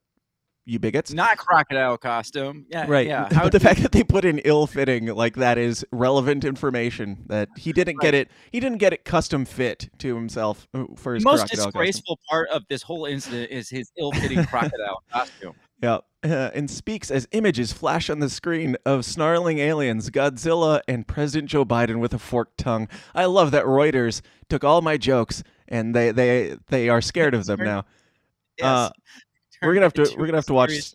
you 0.65 0.79
bigots. 0.79 1.13
not 1.13 1.37
crocodile 1.37 1.97
costume. 1.97 2.65
Yeah, 2.69 2.85
Right. 2.87 3.07
Yeah. 3.07 3.27
How 3.33 3.43
but 3.43 3.51
the 3.51 3.59
fact 3.59 3.81
that 3.81 3.91
they 3.91 4.03
put 4.03 4.25
in 4.25 4.39
ill-fitting 4.39 5.07
like 5.07 5.35
that 5.35 5.57
is 5.57 5.85
relevant 5.91 6.43
information 6.43 7.23
that 7.27 7.49
he 7.57 7.71
didn't 7.71 7.99
get 8.01 8.13
it. 8.13 8.29
He 8.51 8.59
didn't 8.59 8.79
get 8.79 8.93
it 8.93 9.05
custom 9.05 9.45
fit 9.45 9.89
to 9.99 10.15
himself 10.15 10.67
uh, 10.73 10.85
for 10.95 11.13
his 11.13 11.23
most 11.23 11.41
crocodile 11.41 11.65
costume. 11.65 11.71
disgraceful 11.71 12.19
part 12.29 12.49
of 12.49 12.63
this 12.67 12.81
whole 12.81 13.05
incident 13.05 13.51
is 13.51 13.69
his 13.69 13.91
ill-fitting 13.97 14.45
crocodile 14.47 15.03
costume. 15.11 15.53
Yeah, 15.83 15.99
uh, 16.23 16.51
and 16.55 16.71
speaks 16.71 17.11
as 17.11 17.27
images 17.31 17.73
flash 17.73 18.09
on 18.09 18.19
the 18.19 18.29
screen 18.29 18.77
of 18.85 19.05
snarling 19.05 19.59
aliens, 19.59 20.09
Godzilla, 20.09 20.81
and 20.87 21.05
President 21.05 21.49
Joe 21.49 21.65
Biden 21.65 21.99
with 21.99 22.13
a 22.13 22.19
forked 22.19 22.57
tongue. 22.57 22.87
I 23.13 23.25
love 23.25 23.51
that 23.51 23.65
Reuters 23.65 24.21
took 24.49 24.63
all 24.63 24.81
my 24.81 24.97
jokes 24.97 25.43
and 25.67 25.93
they 25.93 26.11
they 26.11 26.57
they 26.67 26.89
are 26.89 27.01
scared 27.01 27.33
of 27.33 27.45
them 27.45 27.59
now. 27.59 27.85
Yes. 28.57 28.65
Uh, 28.65 28.89
we're 29.61 29.73
gonna 29.73 29.85
have 29.85 29.93
to- 29.93 30.15
we're 30.17 30.25
gonna 30.25 30.37
have 30.37 30.45
to 30.47 30.53
watch- 30.53 30.71
issue. 30.71 30.93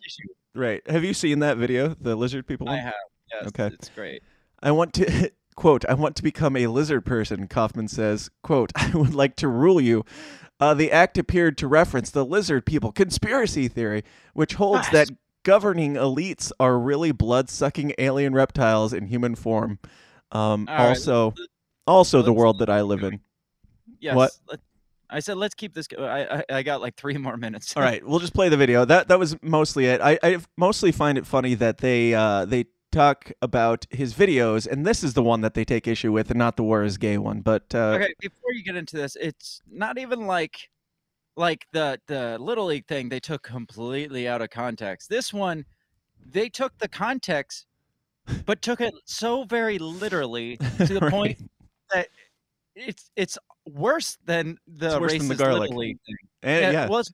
Right? 0.53 0.81
Have 0.89 1.03
you 1.03 1.13
seen 1.13 1.39
that 1.39 1.57
video, 1.57 1.95
the 1.99 2.15
lizard 2.15 2.45
people 2.45 2.67
I 2.67 2.73
one? 2.73 2.79
have. 2.79 2.93
Yes, 3.31 3.47
Okay. 3.47 3.67
it's 3.67 3.89
great. 3.95 4.21
I 4.61 4.71
want 4.71 4.93
to 4.95 5.31
quote. 5.55 5.85
I 5.87 5.93
want 5.93 6.15
to 6.17 6.23
become 6.23 6.57
a 6.57 6.67
lizard 6.67 7.05
person. 7.05 7.47
Kauffman 7.47 7.87
says, 7.87 8.29
"quote 8.43 8.71
I 8.75 8.91
would 8.93 9.13
like 9.15 9.35
to 9.37 9.47
rule 9.47 9.79
you." 9.79 10.03
Uh, 10.59 10.73
the 10.73 10.91
act 10.91 11.17
appeared 11.17 11.57
to 11.57 11.67
reference 11.67 12.11
the 12.11 12.23
lizard 12.25 12.65
people 12.65 12.91
conspiracy 12.91 13.67
theory, 13.67 14.03
which 14.33 14.55
holds 14.55 14.89
that 14.91 15.09
governing 15.43 15.95
elites 15.95 16.51
are 16.59 16.77
really 16.77 17.11
blood-sucking 17.11 17.93
alien 17.97 18.33
reptiles 18.33 18.93
in 18.93 19.07
human 19.07 19.33
form. 19.33 19.79
Um, 20.31 20.67
All 20.69 20.75
right, 20.75 20.89
also, 20.89 21.33
also 21.87 22.21
the 22.21 22.29
let's- 22.29 22.37
world 22.37 22.59
that 22.59 22.69
I 22.69 22.81
live 22.81 23.01
in. 23.03 23.21
Yes. 23.99 24.15
What? 24.15 24.31
let- 24.49 24.59
I 25.11 25.19
said 25.19 25.37
let's 25.37 25.53
keep 25.55 25.73
this. 25.73 25.87
go- 25.87 26.05
I, 26.05 26.37
I 26.39 26.43
I 26.49 26.63
got 26.63 26.81
like 26.81 26.95
three 26.95 27.17
more 27.17 27.37
minutes. 27.37 27.75
All 27.75 27.83
right, 27.83 28.05
we'll 28.05 28.19
just 28.19 28.33
play 28.33 28.49
the 28.49 28.57
video. 28.57 28.85
That 28.85 29.07
that 29.09 29.19
was 29.19 29.35
mostly 29.41 29.85
it. 29.85 30.01
I, 30.01 30.17
I 30.23 30.39
mostly 30.57 30.91
find 30.91 31.17
it 31.17 31.27
funny 31.27 31.53
that 31.55 31.79
they 31.79 32.13
uh, 32.13 32.45
they 32.45 32.65
talk 32.91 33.31
about 33.41 33.85
his 33.89 34.13
videos, 34.13 34.67
and 34.67 34.85
this 34.85 35.03
is 35.03 35.13
the 35.13 35.23
one 35.23 35.41
that 35.41 35.53
they 35.53 35.63
take 35.63 35.87
issue 35.87 36.11
with, 36.11 36.29
and 36.29 36.37
not 36.39 36.55
the 36.57 36.63
war 36.63 36.83
is 36.83 36.97
gay 36.97 37.17
one. 37.17 37.41
But 37.41 37.73
uh, 37.75 37.97
okay, 38.01 38.13
before 38.19 38.51
you 38.53 38.63
get 38.63 38.75
into 38.75 38.95
this, 38.97 39.15
it's 39.19 39.61
not 39.69 39.97
even 39.97 40.25
like 40.27 40.69
like 41.35 41.65
the 41.71 41.99
the 42.07 42.37
little 42.39 42.65
league 42.65 42.87
thing 42.87 43.09
they 43.09 43.19
took 43.19 43.43
completely 43.43 44.27
out 44.27 44.41
of 44.41 44.49
context. 44.49 45.09
This 45.09 45.33
one, 45.33 45.65
they 46.25 46.49
took 46.49 46.77
the 46.79 46.87
context, 46.89 47.65
but 48.45 48.61
took 48.61 48.81
it 48.81 48.93
so 49.05 49.43
very 49.45 49.77
literally 49.79 50.57
to 50.77 50.93
the 50.93 50.99
Right. 51.01 51.11
point 51.11 51.37
that 51.93 52.07
it's 52.75 53.09
it's 53.15 53.37
worse 53.65 54.17
than 54.25 54.57
the 54.67 54.99
worse 54.99 55.13
racist 55.13 55.17
than 55.19 55.27
the 55.29 55.35
garlic. 55.35 55.61
little 55.61 55.77
league 55.77 55.97
thing. 56.05 56.15
and, 56.43 56.73
yeah, 56.73 56.85
it 56.85 56.89
was 56.89 57.11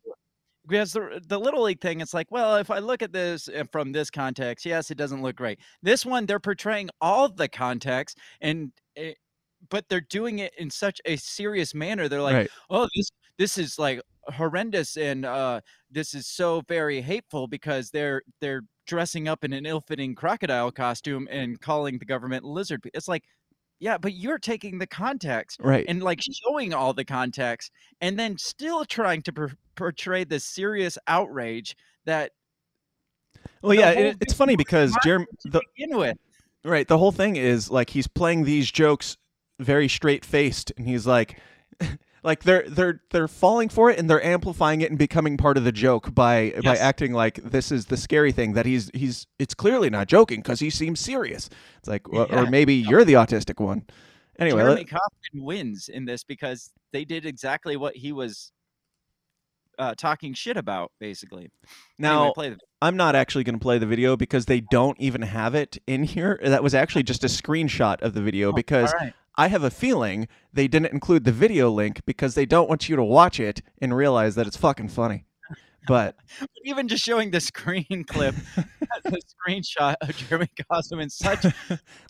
because 0.68 0.94
the 0.94 1.22
the 1.28 1.40
little 1.40 1.64
league 1.64 1.82
thing. 1.82 2.02
It's 2.02 2.14
like, 2.14 2.28
well, 2.30 2.58
if 2.58 2.70
I 2.70 2.80
look 2.80 3.02
at 3.02 3.14
this 3.14 3.50
uh, 3.50 3.64
from 3.72 3.92
this 3.92 4.10
context, 4.10 4.66
yes, 4.66 4.92
it 4.92 4.98
doesn't 4.98 5.22
look 5.22 5.36
great. 5.36 5.60
This 5.82 6.06
one, 6.06 6.26
they're 6.26 6.40
portraying 6.40 6.90
all 7.02 7.30
the 7.30 7.48
context, 7.48 8.18
and 8.42 8.72
it, 8.96 9.18
but 9.70 9.86
they're 9.90 10.02
doing 10.02 10.40
it 10.40 10.54
in 10.58 10.70
such 10.70 11.02
a 11.06 11.16
serious 11.16 11.74
manner. 11.74 12.08
They're 12.08 12.22
like, 12.22 12.36
right. 12.36 12.50
oh, 12.70 12.88
this 12.96 13.12
this 13.38 13.58
is 13.58 13.80
like 13.80 14.02
horrendous, 14.28 14.98
and 14.98 15.26
uh, 15.26 15.62
this 15.90 16.14
is 16.14 16.28
so 16.28 16.62
very 16.68 17.02
hateful 17.02 17.48
because 17.48 17.90
they're 17.90 18.22
they're 18.42 18.62
dressing 18.86 19.28
up 19.28 19.44
in 19.44 19.52
an 19.52 19.66
ill-fitting 19.66 20.16
crocodile 20.16 20.72
costume 20.72 21.28
and 21.30 21.60
calling 21.60 21.98
the 21.98 22.06
government 22.06 22.46
lizard. 22.46 22.82
It's 22.94 23.10
like, 23.10 23.26
yeah, 23.80 23.98
but 23.98 24.14
you're 24.14 24.40
taking 24.40 24.80
the 24.80 24.88
context 24.88 25.60
Right. 25.62 25.86
and 25.88 26.02
like 26.02 26.22
showing 26.22 26.74
all 26.74 26.94
the 26.94 27.06
context 27.06 27.72
and 28.02 28.18
then 28.18 28.38
still 28.38 28.86
trying 28.86 29.22
to 29.24 29.34
per- 29.34 29.52
portray 29.76 30.24
this 30.24 30.46
serious 30.46 30.98
outrage 31.08 31.76
that 32.06 32.32
well, 33.62 33.74
yeah, 33.74 33.92
it, 33.92 34.18
it's 34.22 34.34
funny 34.34 34.56
because 34.56 34.96
Jeremy, 35.04 35.26
the, 35.46 35.62
begin 35.76 35.98
with. 35.98 36.18
right, 36.64 36.88
the 36.88 36.98
whole 36.98 37.12
thing 37.12 37.36
is 37.36 37.70
like 37.72 37.90
he's 37.90 38.08
playing 38.08 38.44
these 38.44 38.70
jokes 38.72 39.18
very 39.60 39.88
straight 39.88 40.24
faced, 40.24 40.72
and 40.78 40.88
he's 40.88 41.08
like, 41.08 41.40
like 42.24 42.44
they're 42.44 42.64
they're 42.68 43.02
they're 43.12 43.28
falling 43.28 43.70
for 43.70 43.90
it 43.90 44.00
and 44.00 44.10
they're 44.10 44.24
amplifying 44.24 44.82
it 44.82 44.90
and 44.90 44.98
becoming 44.98 45.38
part 45.38 45.58
of 45.58 45.64
the 45.64 45.72
joke 45.72 46.14
by 46.14 46.54
by 46.64 46.76
acting 46.76 47.14
like 47.14 47.36
this 47.44 47.72
is 47.72 47.86
the 47.86 47.98
scary 47.98 48.32
thing 48.32 48.54
that 48.54 48.66
he's 48.66 48.90
he's 48.94 49.28
it's 49.40 49.54
clearly 49.54 49.90
not 49.90 50.08
joking 50.08 50.42
because 50.42 50.60
he 50.60 50.70
seems 50.70 51.00
serious. 51.00 51.50
It's 51.80 51.88
like, 51.88 52.12
well, 52.12 52.28
or 52.32 52.48
maybe 52.48 52.76
you're 52.76 53.06
the 53.06 53.14
autistic 53.14 53.64
one. 53.64 53.86
Anyway, 54.40 54.62
Jeremy 54.62 54.82
let- 54.82 54.90
Kauffman 54.90 55.46
wins 55.46 55.90
in 55.90 56.06
this 56.06 56.24
because 56.24 56.72
they 56.92 57.06
did 57.06 57.26
exactly 57.26 57.76
what 57.76 57.96
he 57.96 58.12
was 58.12 58.52
uh, 59.80 59.96
talking 59.96 60.34
shit 60.34 60.58
about, 60.58 60.92
basically. 61.00 61.50
now 61.98 62.34
anyway, 62.38 62.58
I'm 62.82 62.98
not 62.98 63.16
actually 63.16 63.44
going 63.44 63.56
to 63.56 63.62
play 63.62 63.78
the 63.78 63.86
video 63.86 64.16
because 64.16 64.46
they 64.46 64.62
don't 64.62 65.00
even 65.00 65.22
have 65.22 65.56
it 65.56 65.78
in 65.88 66.04
here. 66.04 66.40
That 66.44 66.64
was 66.64 66.76
actually 66.76 67.04
just 67.04 67.24
a 67.24 67.28
screenshot 67.28 68.02
of 68.02 68.14
the 68.14 68.22
video 68.22 68.52
because 68.52 68.94
all 68.94 69.00
right. 69.00 69.14
I 69.38 69.48
have 69.50 69.64
a 69.64 69.70
feeling 69.70 70.28
they 70.52 70.68
didn't 70.68 70.92
include 70.92 71.24
the 71.24 71.32
video 71.32 71.70
link 71.70 72.02
because 72.06 72.34
they 72.36 72.46
don't 72.46 72.68
want 72.68 72.90
you 72.90 72.96
to 72.96 73.04
watch 73.04 73.40
it 73.40 73.62
and 73.80 73.96
realize 73.96 74.36
that 74.36 74.48
it's 74.48 74.58
fucking 74.58 74.90
funny. 74.90 75.26
But 75.88 76.16
even 76.66 76.88
just 76.88 77.04
showing 77.04 77.32
the 77.32 77.40
screen 77.40 78.04
clip, 78.08 78.36
the 79.04 79.22
screenshot 79.48 79.96
of 80.02 80.16
Jeremy 80.18 80.50
Costume 80.70 81.00
in 81.00 81.10
such 81.10 81.44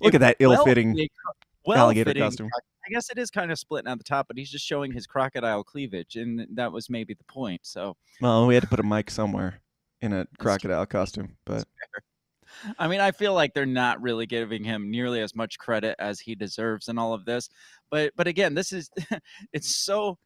look 0.02 0.16
at 0.16 0.22
that 0.22 0.38
ill-fitting 0.40 0.94
well-fitting- 0.94 1.80
alligator 1.80 2.14
costume. 2.14 2.50
I 2.88 2.90
guess 2.90 3.10
it 3.10 3.18
is 3.18 3.30
kind 3.30 3.52
of 3.52 3.60
splitting 3.60 3.92
at 3.92 3.98
the 3.98 4.04
top, 4.06 4.30
but 4.30 4.38
he's 4.38 4.50
just 4.50 4.66
showing 4.66 4.94
his 4.94 5.06
crocodile 5.06 5.62
cleavage, 5.62 6.16
and 6.16 6.48
that 6.54 6.72
was 6.72 6.90
maybe 6.90 7.14
the 7.14 7.26
point. 7.26 7.60
So, 7.64 7.98
Well, 8.22 8.48
we 8.48 8.54
had 8.54 8.64
to 8.64 8.70
put 8.70 8.80
a 8.80 8.84
mic 8.84 9.12
somewhere 9.12 9.60
in 10.00 10.14
a 10.14 10.26
crocodile 10.40 10.86
costume, 10.86 11.36
but 11.46 11.68
I 12.78 12.88
mean, 12.88 13.00
I 13.00 13.12
feel 13.12 13.34
like 13.34 13.54
they're 13.54 13.66
not 13.66 14.02
really 14.02 14.26
giving 14.26 14.64
him 14.64 14.90
nearly 14.92 15.22
as 15.22 15.36
much 15.36 15.58
credit 15.58 15.96
as 16.00 16.20
he 16.20 16.36
deserves 16.36 16.88
in 16.88 16.98
all 16.98 17.14
of 17.14 17.26
this. 17.26 17.50
But, 17.90 18.14
but 18.16 18.28
again, 18.28 18.54
this 18.54 18.72
is 18.72 18.90
it's 19.54 19.76
so. 19.76 20.18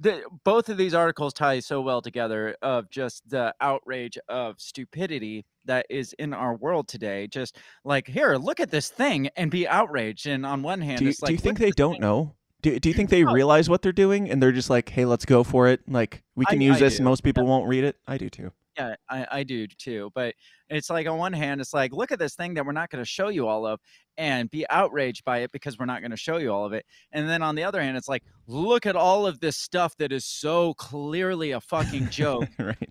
The, 0.00 0.22
both 0.42 0.68
of 0.70 0.76
these 0.76 0.92
articles 0.92 1.32
tie 1.32 1.60
so 1.60 1.80
well 1.80 2.02
together 2.02 2.56
of 2.62 2.90
just 2.90 3.22
the 3.30 3.54
outrage 3.60 4.18
of 4.28 4.56
stupidity 4.60 5.46
that 5.66 5.86
is 5.88 6.12
in 6.18 6.34
our 6.34 6.56
world 6.56 6.88
today. 6.88 7.28
Just 7.28 7.58
like 7.84 8.08
here, 8.08 8.34
look 8.34 8.58
at 8.58 8.72
this 8.72 8.88
thing 8.88 9.28
and 9.36 9.52
be 9.52 9.68
outraged. 9.68 10.26
And 10.26 10.44
on 10.44 10.62
one 10.62 10.80
hand, 10.80 10.98
do 10.98 11.04
you, 11.04 11.10
it's 11.10 11.22
like, 11.22 11.28
do 11.28 11.34
you 11.34 11.38
think 11.38 11.58
they 11.60 11.70
don't 11.70 11.92
thing. 11.92 12.00
know? 12.00 12.34
Do, 12.62 12.76
do 12.80 12.88
you 12.88 12.94
think 12.94 13.08
they 13.08 13.22
realize 13.24 13.70
what 13.70 13.82
they're 13.82 13.92
doing 13.92 14.28
and 14.28 14.42
they're 14.42 14.52
just 14.52 14.68
like, 14.68 14.88
hey, 14.88 15.04
let's 15.04 15.24
go 15.24 15.44
for 15.44 15.68
it? 15.68 15.80
Like, 15.88 16.24
we 16.34 16.44
I- 16.48 16.50
can 16.50 16.60
use 16.60 16.76
I 16.78 16.80
this 16.80 16.94
do. 16.94 16.98
and 16.98 17.04
most 17.04 17.22
people 17.22 17.46
won't 17.46 17.68
read 17.68 17.84
it? 17.84 17.96
I 18.06 18.18
do 18.18 18.28
too. 18.28 18.50
Yeah, 18.76 18.96
I, 19.08 19.26
I 19.30 19.42
do 19.42 19.66
too. 19.66 20.10
But 20.14 20.34
it's 20.68 20.90
like 20.90 21.06
on 21.06 21.18
one 21.18 21.32
hand, 21.32 21.60
it's 21.60 21.74
like, 21.74 21.92
look 21.92 22.12
at 22.12 22.18
this 22.18 22.34
thing 22.34 22.54
that 22.54 22.66
we're 22.66 22.72
not 22.72 22.90
going 22.90 23.02
to 23.02 23.08
show 23.08 23.28
you 23.28 23.46
all 23.46 23.66
of 23.66 23.80
and 24.16 24.50
be 24.50 24.68
outraged 24.70 25.24
by 25.24 25.38
it 25.38 25.52
because 25.52 25.78
we're 25.78 25.86
not 25.86 26.00
going 26.00 26.10
to 26.10 26.16
show 26.16 26.38
you 26.38 26.52
all 26.52 26.64
of 26.64 26.72
it. 26.72 26.84
And 27.12 27.28
then 27.28 27.42
on 27.42 27.54
the 27.54 27.64
other 27.64 27.80
hand, 27.80 27.96
it's 27.96 28.08
like, 28.08 28.24
look 28.46 28.86
at 28.86 28.96
all 28.96 29.26
of 29.26 29.40
this 29.40 29.56
stuff 29.56 29.96
that 29.98 30.12
is 30.12 30.24
so 30.24 30.74
clearly 30.74 31.52
a 31.52 31.60
fucking 31.60 32.10
joke 32.10 32.48
right. 32.58 32.90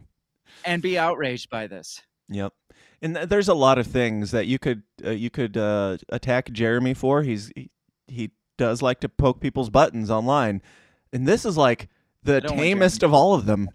and 0.65 0.81
be 0.81 0.97
outraged 0.97 1.49
by 1.49 1.67
this. 1.67 2.01
Yep. 2.29 2.53
And 3.01 3.15
th- 3.15 3.29
there's 3.29 3.49
a 3.49 3.53
lot 3.53 3.77
of 3.77 3.87
things 3.87 4.31
that 4.31 4.47
you 4.47 4.59
could 4.59 4.83
uh, 5.05 5.11
you 5.11 5.29
could 5.29 5.57
uh, 5.57 5.97
attack 6.09 6.51
Jeremy 6.51 6.93
for. 6.93 7.21
He's 7.21 7.51
he, 7.55 7.69
he 8.07 8.31
does 8.57 8.81
like 8.81 9.01
to 9.01 9.09
poke 9.09 9.41
people's 9.41 9.69
buttons 9.69 10.09
online, 10.09 10.61
and 11.11 11.27
this 11.27 11.45
is 11.45 11.57
like 11.57 11.89
the 12.23 12.39
tamest 12.41 13.03
of 13.03 13.13
all 13.13 13.33
of 13.33 13.45
them. 13.45 13.69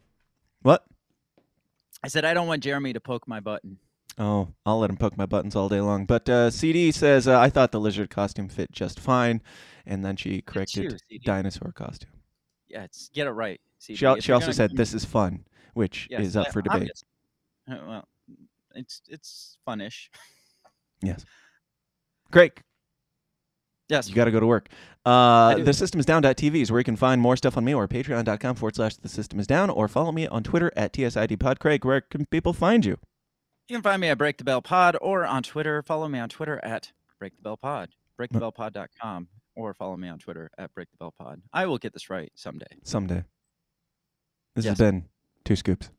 I 2.03 2.09
said, 2.09 2.25
I 2.25 2.35
don't 2.35 2.47
want 2.47 2.63
Jeremy 2.63 2.93
to 2.93 3.01
poke 3.01 3.27
my 3.27 3.41
button. 3.41 3.79
Oh, 4.19 4.49
I'll 4.67 4.81
let 4.81 4.91
him 4.91 4.97
poke 4.97 5.17
my 5.17 5.27
buttons 5.27 5.55
all 5.55 5.69
day 5.69 5.81
long. 5.81 6.05
But 6.05 6.29
uh, 6.29 6.51
CD 6.51 6.91
says 6.91 7.29
uh, 7.29 7.39
I 7.39 7.51
thought 7.51 7.71
the 7.71 7.81
lizard 7.81 8.11
costume 8.11 8.49
fit 8.49 8.73
just 8.73 8.99
fine, 8.99 9.43
and 9.87 10.05
then 10.05 10.17
she 10.17 10.43
corrected 10.43 10.99
you, 11.09 11.19
dinosaur 11.21 11.71
costume. 11.73 12.11
Yeah, 12.69 12.83
it's, 12.85 13.11
get 13.11 13.27
it 13.29 13.31
right. 13.31 13.61
CD. 13.79 13.97
She 13.97 14.07
al- 14.07 14.21
she 14.21 14.33
also 14.33 14.51
said 14.51 14.77
this 14.77 14.93
is 14.93 15.05
fun, 15.05 15.45
which 15.75 16.09
Yes, 16.11 16.23
is 16.27 16.37
up 16.37 16.53
for 16.53 16.63
debate. 16.63 16.77
obvious. 16.83 17.05
Uh, 17.71 17.77
well, 17.87 18.09
it's 18.75 19.03
it's 19.09 19.59
funnish. 19.65 20.11
Yes. 21.01 21.25
Great. 22.33 22.55
Yes. 23.89 24.09
You 24.09 24.15
got 24.17 24.25
to 24.25 24.33
go 24.33 24.41
to 24.41 24.47
work. 24.47 24.69
Uh, 25.09 25.55
the 25.65 25.73
system 25.73 25.99
is 26.01 26.05
down.tv 26.07 26.57
is 26.57 26.71
where 26.71 26.81
you 26.81 26.85
can 26.85 26.97
find 26.97 27.21
more 27.21 27.37
stuff 27.37 27.57
on 27.57 27.65
me 27.65 27.73
or 27.75 27.89
patreon.com 27.89 28.55
forward 28.57 28.77
slash 28.77 28.97
the 28.97 29.09
system 29.09 29.41
is 29.41 29.47
down 29.47 29.71
or 29.71 29.89
follow 29.89 30.13
me 30.13 30.27
on 30.27 30.43
Twitter 30.43 30.71
at 30.77 30.93
TSIDPod. 30.93 31.59
Craig, 31.59 31.85
where 31.85 32.01
can 32.03 32.27
people 32.27 32.53
find 32.53 32.85
you? 32.85 32.99
You 33.69 33.77
can 33.77 33.83
find 33.83 34.01
me 34.01 34.09
at 34.09 34.19
Break 34.19 34.37
the 34.39 34.45
Bell 34.45 34.61
Pod 34.63 34.97
or 35.01 35.25
on 35.25 35.43
Twitter. 35.43 35.83
Follow 35.83 36.09
me 36.09 36.19
on 36.19 36.29
Twitter 36.29 36.61
at 36.63 36.93
Break 37.19 37.37
the 37.37 37.43
Bell 37.43 37.57
Pod, 37.57 37.91
break 38.17 38.31
the 38.33 38.39
bell 38.39 38.53
breakthebellpod.com, 38.53 39.29
or 39.57 39.73
follow 39.75 39.97
me 39.97 40.09
on 40.09 40.19
Twitter 40.19 40.51
at 40.59 40.73
Break 40.75 40.91
the 40.91 40.97
Bell 40.99 41.15
Pod. 41.19 41.41
I 41.53 41.67
will 41.67 41.79
get 41.79 41.93
this 41.95 42.11
right 42.11 42.31
someday. 42.35 42.67
Someday. 42.85 43.25
This 44.57 44.65
Yes. 44.67 44.79
has 44.79 44.91
been 44.91 45.05
Two 45.45 45.57
Scoops. 45.57 45.91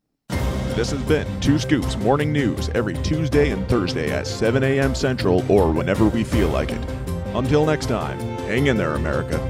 This 0.75 0.91
has 0.91 1.01
been 1.03 1.27
Two 1.41 1.57
Scoops 1.59 1.97
Morning 1.97 2.31
News 2.31 2.69
every 2.69 2.93
Tuesday 2.99 3.49
and 3.49 3.67
Thursday 3.67 4.11
at 4.11 4.27
7 4.27 4.63
a.m. 4.63 4.93
Central 4.93 5.43
or 5.51 5.71
whenever 5.71 6.07
we 6.07 6.23
feel 6.23 6.49
like 6.49 6.71
it. 6.71 6.89
Until 7.35 7.65
next 7.65 7.87
time, 7.87 8.17
hang 8.49 8.65
in 8.65 8.77
there, 8.77 8.95
America. 8.95 9.48